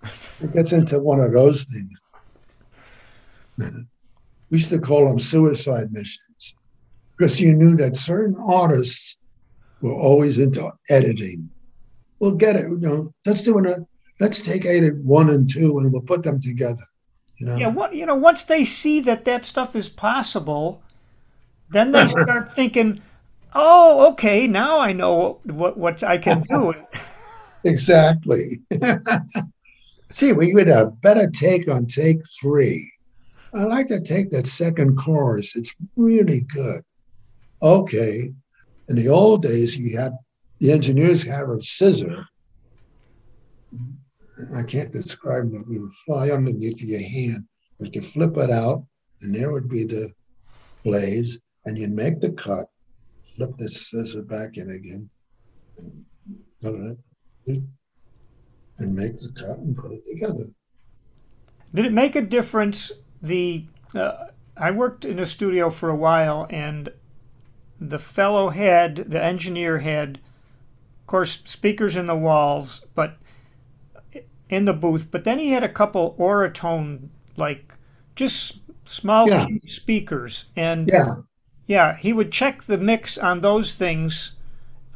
it 0.42 0.52
gets 0.52 0.72
into 0.72 0.98
one 0.98 1.20
of 1.20 1.32
those 1.32 1.64
things. 1.64 2.00
We 4.50 4.58
used 4.58 4.70
to 4.70 4.78
call 4.78 5.08
them 5.08 5.18
suicide 5.18 5.92
missions 5.92 6.56
because 7.16 7.40
you 7.40 7.54
knew 7.54 7.76
that 7.76 7.96
certain 7.96 8.36
artists 8.40 9.16
were 9.80 9.94
always 9.94 10.38
into 10.38 10.70
editing 10.88 11.50
we'll 12.18 12.34
get 12.34 12.56
it. 12.56 12.62
You 12.62 12.78
know, 12.78 13.14
let's 13.26 13.42
do 13.42 13.58
it. 13.58 13.78
Let's 14.20 14.42
take 14.42 14.64
eight 14.64 14.94
one 14.96 15.30
and 15.30 15.50
two, 15.50 15.78
and 15.78 15.92
we'll 15.92 16.02
put 16.02 16.22
them 16.22 16.40
together. 16.40 16.82
You 17.36 17.46
know? 17.46 17.56
Yeah, 17.56 17.68
what 17.68 17.94
you 17.94 18.06
know, 18.06 18.16
once 18.16 18.44
they 18.44 18.64
see 18.64 19.00
that 19.00 19.24
that 19.24 19.44
stuff 19.44 19.76
is 19.76 19.88
possible, 19.88 20.82
then 21.70 21.92
they 21.92 22.06
start 22.08 22.52
thinking, 22.52 23.00
"Oh, 23.54 24.10
okay, 24.12 24.46
now 24.46 24.78
I 24.78 24.92
know 24.92 25.40
what 25.44 25.76
what 25.76 26.02
I 26.02 26.18
can 26.18 26.42
do." 26.48 26.74
exactly. 27.64 28.60
see, 30.10 30.32
we 30.32 30.54
would 30.54 30.68
have 30.68 31.00
better 31.00 31.28
take 31.30 31.68
on 31.68 31.86
take 31.86 32.18
three. 32.40 32.90
I 33.54 33.64
like 33.64 33.86
to 33.88 34.00
take 34.00 34.30
that 34.30 34.46
second 34.46 34.96
chorus. 34.96 35.56
It's 35.56 35.74
really 35.96 36.42
good. 36.42 36.82
Okay. 37.62 38.30
In 38.88 38.96
the 38.96 39.08
old 39.08 39.42
days, 39.42 39.76
you 39.76 39.98
had 39.98 40.12
the 40.60 40.72
engineers 40.72 41.22
have 41.24 41.48
a 41.50 41.60
scissor. 41.60 42.26
I 44.54 44.62
can't 44.62 44.92
describe 44.92 45.52
it. 45.52 45.60
It 45.60 45.78
would 45.80 45.92
fly 46.06 46.30
underneath 46.30 46.82
your 46.82 47.00
hand. 47.00 47.44
You 47.80 47.90
could 47.90 48.06
flip 48.06 48.36
it 48.36 48.50
out, 48.50 48.84
and 49.20 49.34
there 49.34 49.52
would 49.52 49.68
be 49.68 49.84
the 49.84 50.10
blaze, 50.84 51.38
and 51.64 51.76
you'd 51.76 51.92
make 51.92 52.20
the 52.20 52.32
cut, 52.32 52.66
flip 53.38 53.56
this 53.58 53.90
scissor 53.90 54.22
back 54.22 54.56
in 54.56 54.70
again, 54.70 55.08
and, 55.78 57.68
and 58.78 58.94
make 58.94 59.18
the 59.18 59.32
cut 59.32 59.58
and 59.58 59.76
put 59.76 59.92
it 59.92 60.04
together. 60.10 60.44
Did 61.74 61.86
it 61.86 61.92
make 61.92 62.16
a 62.16 62.22
difference? 62.22 62.92
The 63.22 63.64
uh, 63.94 64.26
I 64.56 64.72
worked 64.72 65.04
in 65.04 65.18
a 65.18 65.26
studio 65.26 65.70
for 65.70 65.88
a 65.88 65.96
while, 65.96 66.46
and 66.50 66.90
the 67.80 67.98
fellow 67.98 68.50
had 68.50 68.96
the 68.96 69.22
engineer 69.22 69.78
had 69.78 70.18
of 71.00 71.10
course, 71.10 71.40
speakers 71.46 71.96
in 71.96 72.06
the 72.06 72.14
walls, 72.14 72.84
but 72.94 73.16
in 74.50 74.66
the 74.66 74.74
booth. 74.74 75.10
But 75.10 75.24
then 75.24 75.38
he 75.38 75.52
had 75.52 75.64
a 75.64 75.68
couple 75.68 76.14
Auratone, 76.18 77.08
like 77.38 77.72
just 78.14 78.60
small 78.84 79.26
yeah. 79.26 79.46
speakers, 79.64 80.46
and 80.54 80.90
yeah, 80.92 81.14
yeah, 81.68 81.96
he 81.96 82.14
would 82.14 82.32
check 82.32 82.64
the 82.64 82.78
mix 82.78 83.18
on 83.18 83.42
those 83.42 83.74
things. 83.74 84.32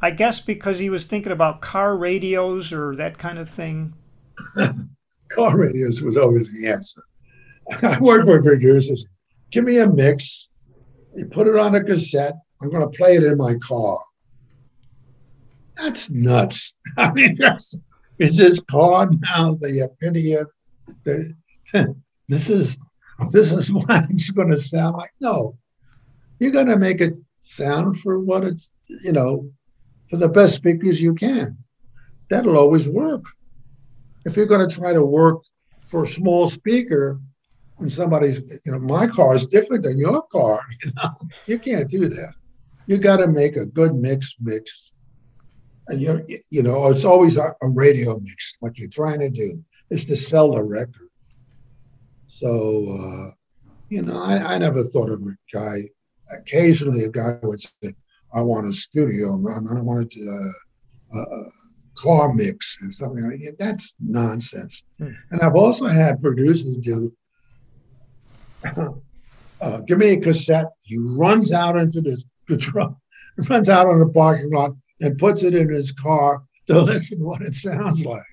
I 0.01 0.11
guess 0.11 0.41
because 0.41 0.79
he 0.79 0.89
was 0.89 1.05
thinking 1.05 1.31
about 1.31 1.61
car 1.61 1.95
radios 1.95 2.73
or 2.73 2.95
that 2.97 3.17
kind 3.17 3.37
of 3.37 3.47
thing. 3.47 3.93
car 5.31 5.57
radios 5.57 6.01
was 6.01 6.17
always 6.17 6.51
the 6.51 6.67
answer. 6.67 7.03
I 7.83 7.99
worked 7.99 8.27
with 8.27 8.43
producers. 8.43 9.07
Give 9.51 9.63
me 9.63 9.77
a 9.77 9.87
mix. 9.87 10.49
You 11.15 11.27
put 11.27 11.47
it 11.47 11.55
on 11.55 11.75
a 11.75 11.83
cassette. 11.83 12.33
I'm 12.61 12.69
going 12.69 12.81
to 12.81 12.97
play 12.97 13.15
it 13.15 13.23
in 13.23 13.37
my 13.37 13.55
car. 13.65 13.99
That's 15.75 16.09
nuts. 16.09 16.75
I 16.97 17.11
mean, 17.13 17.37
is 18.17 18.37
this 18.37 18.59
called 18.59 19.21
now 19.21 19.53
the 19.59 19.89
opinion? 19.91 20.45
The, 21.03 21.33
this 22.27 22.49
is 22.49 22.77
this 23.31 23.51
is 23.51 23.71
what 23.71 24.05
it's 24.09 24.31
going 24.31 24.49
to 24.49 24.57
sound 24.57 24.97
like. 24.97 25.11
No, 25.21 25.57
you're 26.39 26.51
going 26.51 26.67
to 26.67 26.77
make 26.77 27.01
it 27.01 27.17
sound 27.39 27.99
for 27.99 28.19
what 28.19 28.43
it's 28.43 28.73
you 28.87 29.11
know 29.11 29.49
for 30.09 30.17
the 30.17 30.29
best 30.29 30.55
speakers 30.55 31.01
you 31.01 31.13
can. 31.13 31.57
That'll 32.29 32.57
always 32.57 32.89
work. 32.89 33.25
If 34.25 34.37
you're 34.37 34.45
going 34.45 34.67
to 34.67 34.75
try 34.75 34.93
to 34.93 35.03
work 35.03 35.43
for 35.87 36.03
a 36.03 36.07
small 36.07 36.47
speaker 36.47 37.19
and 37.79 37.91
somebody's, 37.91 38.39
you 38.65 38.71
know, 38.71 38.79
my 38.79 39.07
car 39.07 39.35
is 39.35 39.47
different 39.47 39.83
than 39.83 39.97
your 39.97 40.21
car, 40.27 40.61
you 40.85 40.91
know, 40.95 41.09
you 41.47 41.59
can't 41.59 41.89
do 41.89 42.07
that. 42.07 42.33
You 42.87 42.97
got 42.97 43.17
to 43.17 43.27
make 43.27 43.55
a 43.55 43.65
good 43.65 43.95
mix 43.95 44.35
mix. 44.39 44.93
And 45.87 46.01
you 46.01 46.25
you 46.49 46.63
know, 46.63 46.87
it's 46.89 47.05
always 47.05 47.37
a, 47.37 47.53
a 47.61 47.67
radio 47.67 48.19
mix. 48.19 48.57
What 48.59 48.77
you're 48.77 48.89
trying 48.89 49.19
to 49.19 49.29
do 49.29 49.63
is 49.89 50.05
to 50.05 50.15
sell 50.15 50.53
the 50.53 50.63
record. 50.63 51.09
So, 52.27 52.87
uh, 52.99 53.31
you 53.89 54.01
know, 54.01 54.21
I, 54.21 54.55
I 54.55 54.57
never 54.57 54.83
thought 54.83 55.09
of 55.09 55.21
a 55.21 55.35
guy. 55.53 55.89
Occasionally, 56.39 57.03
a 57.05 57.09
guy 57.09 57.37
would 57.43 57.59
say, 57.59 57.93
"I 58.33 58.41
want 58.41 58.67
a 58.67 58.73
studio. 58.73 59.33
I 59.33 59.81
wanted 59.81 60.11
to, 60.11 60.51
uh, 61.13 61.19
a 61.19 61.25
car 61.95 62.33
mix 62.33 62.79
and 62.81 62.93
something 62.93 63.23
like 63.29 63.39
that." 63.45 63.59
That's 63.59 63.95
nonsense. 63.99 64.83
Hmm. 64.97 65.11
And 65.31 65.41
I've 65.41 65.55
also 65.55 65.87
had 65.87 66.19
producers 66.19 66.77
do. 66.77 67.13
Uh, 69.63 69.79
give 69.87 69.97
me 69.97 70.11
a 70.11 70.19
cassette. 70.19 70.71
He 70.83 70.97
runs 70.97 71.53
out 71.53 71.77
into 71.77 72.01
this 72.01 72.25
the 72.47 72.57
truck, 72.57 72.97
runs 73.49 73.69
out 73.69 73.87
on 73.87 73.99
the 73.99 74.09
parking 74.09 74.51
lot 74.51 74.75
and 74.99 75.17
puts 75.17 75.43
it 75.43 75.55
in 75.55 75.69
his 75.69 75.91
car 75.91 76.43
to 76.67 76.81
listen 76.91 77.19
to 77.19 77.25
what 77.25 77.41
it 77.41 77.53
sounds 77.53 78.05
like. 78.05 78.23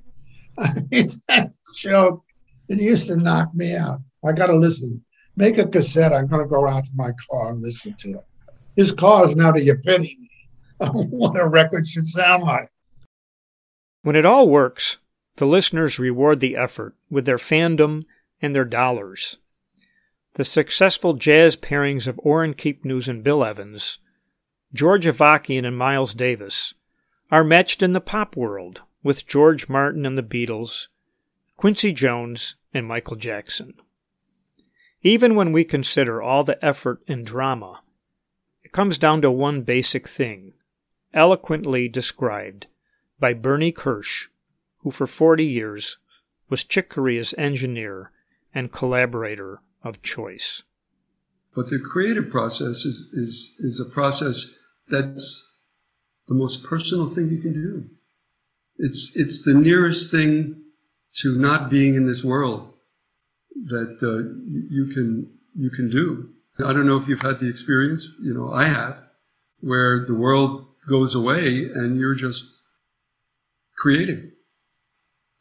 I 0.58 0.74
mean, 0.90 1.08
that 1.28 1.54
joke, 1.76 2.24
it 2.68 2.80
used 2.80 3.08
to 3.08 3.16
knock 3.16 3.54
me 3.54 3.74
out. 3.76 4.00
I 4.24 4.32
got 4.32 4.46
to 4.46 4.56
listen 4.56 5.02
make 5.40 5.58
a 5.58 5.66
cassette. 5.66 6.12
I'm 6.12 6.26
going 6.26 6.42
to 6.42 6.48
go 6.48 6.68
out 6.68 6.84
to 6.84 6.90
my 6.94 7.10
car 7.28 7.50
and 7.50 7.62
listen 7.62 7.94
to 7.94 8.10
it. 8.10 8.24
His 8.76 8.92
car 8.92 9.24
is 9.24 9.34
now 9.34 9.50
the 9.50 9.68
epitome 9.68 10.30
of 10.78 10.92
what 11.10 11.40
a 11.40 11.48
record 11.48 11.86
should 11.86 12.06
sound 12.06 12.44
like. 12.44 12.68
When 14.02 14.16
it 14.16 14.26
all 14.26 14.48
works, 14.48 14.98
the 15.36 15.46
listeners 15.46 15.98
reward 15.98 16.40
the 16.40 16.56
effort 16.56 16.94
with 17.10 17.24
their 17.24 17.38
fandom 17.38 18.04
and 18.40 18.54
their 18.54 18.64
dollars. 18.64 19.38
The 20.34 20.44
successful 20.44 21.14
jazz 21.14 21.56
pairings 21.56 22.06
of 22.06 22.20
Orrin 22.22 22.54
Keepnews 22.54 23.08
and 23.08 23.24
Bill 23.24 23.44
Evans, 23.44 23.98
George 24.72 25.06
Avakian 25.06 25.66
and 25.66 25.76
Miles 25.76 26.14
Davis, 26.14 26.74
are 27.30 27.42
matched 27.42 27.82
in 27.82 27.92
the 27.92 28.00
pop 28.00 28.36
world 28.36 28.82
with 29.02 29.26
George 29.26 29.68
Martin 29.68 30.06
and 30.06 30.16
the 30.16 30.22
Beatles, 30.22 30.88
Quincy 31.56 31.92
Jones, 31.92 32.56
and 32.72 32.86
Michael 32.86 33.16
Jackson. 33.16 33.74
Even 35.02 35.34
when 35.34 35.52
we 35.52 35.64
consider 35.64 36.20
all 36.20 36.44
the 36.44 36.62
effort 36.64 37.02
and 37.08 37.24
drama, 37.24 37.80
it 38.62 38.72
comes 38.72 38.98
down 38.98 39.22
to 39.22 39.30
one 39.30 39.62
basic 39.62 40.06
thing, 40.06 40.52
eloquently 41.14 41.88
described 41.88 42.66
by 43.18 43.32
Bernie 43.32 43.72
Kirsch, 43.72 44.28
who 44.78 44.90
for 44.90 45.06
40 45.06 45.44
years 45.44 45.98
was 46.50 46.64
Chick 46.64 46.90
Corea's 46.90 47.34
engineer 47.38 48.12
and 48.54 48.72
collaborator 48.72 49.62
of 49.82 50.02
choice. 50.02 50.64
But 51.54 51.70
the 51.70 51.78
creative 51.78 52.30
process 52.30 52.84
is, 52.84 53.08
is, 53.12 53.54
is 53.58 53.80
a 53.80 53.90
process 53.90 54.54
that's 54.88 55.56
the 56.26 56.34
most 56.34 56.62
personal 56.64 57.08
thing 57.08 57.28
you 57.28 57.40
can 57.40 57.52
do. 57.52 57.86
It's, 58.76 59.12
it's 59.14 59.44
the 59.44 59.54
nearest 59.54 60.10
thing 60.10 60.62
to 61.14 61.36
not 61.38 61.70
being 61.70 61.94
in 61.94 62.06
this 62.06 62.22
world 62.22 62.72
that 63.54 64.02
uh, 64.02 64.30
you 64.70 64.86
can 64.86 65.32
you 65.54 65.70
can 65.70 65.90
do. 65.90 66.30
I 66.64 66.72
don't 66.72 66.86
know 66.86 66.96
if 66.96 67.08
you've 67.08 67.22
had 67.22 67.40
the 67.40 67.48
experience, 67.48 68.06
you 68.20 68.34
know, 68.34 68.52
I 68.52 68.66
have, 68.66 69.00
where 69.60 70.04
the 70.04 70.14
world 70.14 70.66
goes 70.88 71.14
away 71.14 71.70
and 71.74 71.98
you're 71.98 72.14
just 72.14 72.60
creating. 73.78 74.32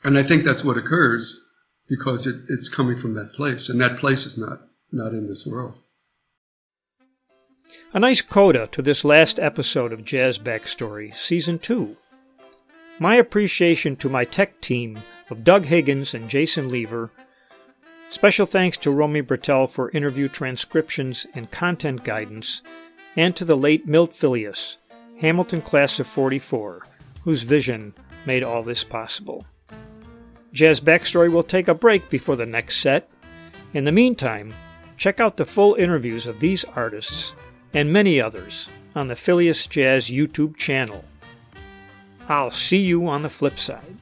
And 0.03 0.17
I 0.17 0.23
think 0.23 0.43
that's 0.43 0.63
what 0.63 0.77
occurs 0.77 1.43
because 1.87 2.25
it, 2.25 2.35
it's 2.47 2.69
coming 2.69 2.95
from 2.95 3.15
that 3.15 3.33
place, 3.33 3.67
and 3.67 3.81
that 3.81 3.97
place 3.97 4.25
is 4.25 4.37
not 4.37 4.59
not 4.91 5.11
in 5.11 5.27
this 5.27 5.45
world. 5.45 5.75
A 7.93 7.99
nice 7.99 8.21
coda 8.21 8.67
to 8.71 8.81
this 8.81 9.05
last 9.05 9.39
episode 9.39 9.93
of 9.93 10.05
Jazz 10.05 10.39
Backstory, 10.39 11.13
Season 11.13 11.59
2. 11.59 11.95
My 12.99 13.15
appreciation 13.15 13.95
to 13.97 14.09
my 14.09 14.25
tech 14.25 14.59
team 14.61 14.99
of 15.29 15.43
Doug 15.43 15.65
Higgins 15.65 16.13
and 16.13 16.29
Jason 16.29 16.69
Lever 16.69 17.11
Special 18.09 18.47
thanks 18.47 18.75
to 18.77 18.89
Romy 18.89 19.21
Bertel 19.21 19.69
for 19.69 19.91
interview 19.91 20.27
transcriptions 20.27 21.27
and 21.35 21.51
content 21.51 22.03
guidance, 22.03 22.63
and 23.15 23.35
to 23.35 23.45
the 23.45 23.55
late 23.55 23.87
Milt 23.87 24.13
Fillius, 24.13 24.77
Hamilton 25.19 25.61
class 25.61 25.99
of 25.99 26.07
44, 26.07 26.87
whose 27.23 27.43
vision 27.43 27.93
made 28.25 28.43
all 28.43 28.63
this 28.63 28.83
possible. 28.83 29.45
Jazz 30.51 30.81
Backstory 30.81 31.31
will 31.31 31.43
take 31.43 31.67
a 31.67 31.75
break 31.75 32.09
before 32.09 32.35
the 32.35 32.47
next 32.47 32.77
set. 32.77 33.07
In 33.75 33.83
the 33.83 33.91
meantime, 33.91 34.55
check 34.97 35.19
out 35.19 35.37
the 35.37 35.45
full 35.45 35.75
interviews 35.75 36.25
of 36.25 36.39
these 36.39 36.65
artists 36.65 37.35
and 37.75 37.93
many 37.93 38.19
others 38.19 38.69
on 38.95 39.07
the 39.07 39.13
Fillius 39.13 39.69
Jazz 39.69 40.09
YouTube 40.09 40.57
channel. 40.57 41.05
I'll 42.27 42.49
see 42.49 42.79
you 42.79 43.07
on 43.07 43.21
the 43.21 43.29
flip 43.29 43.59
side. 43.59 43.95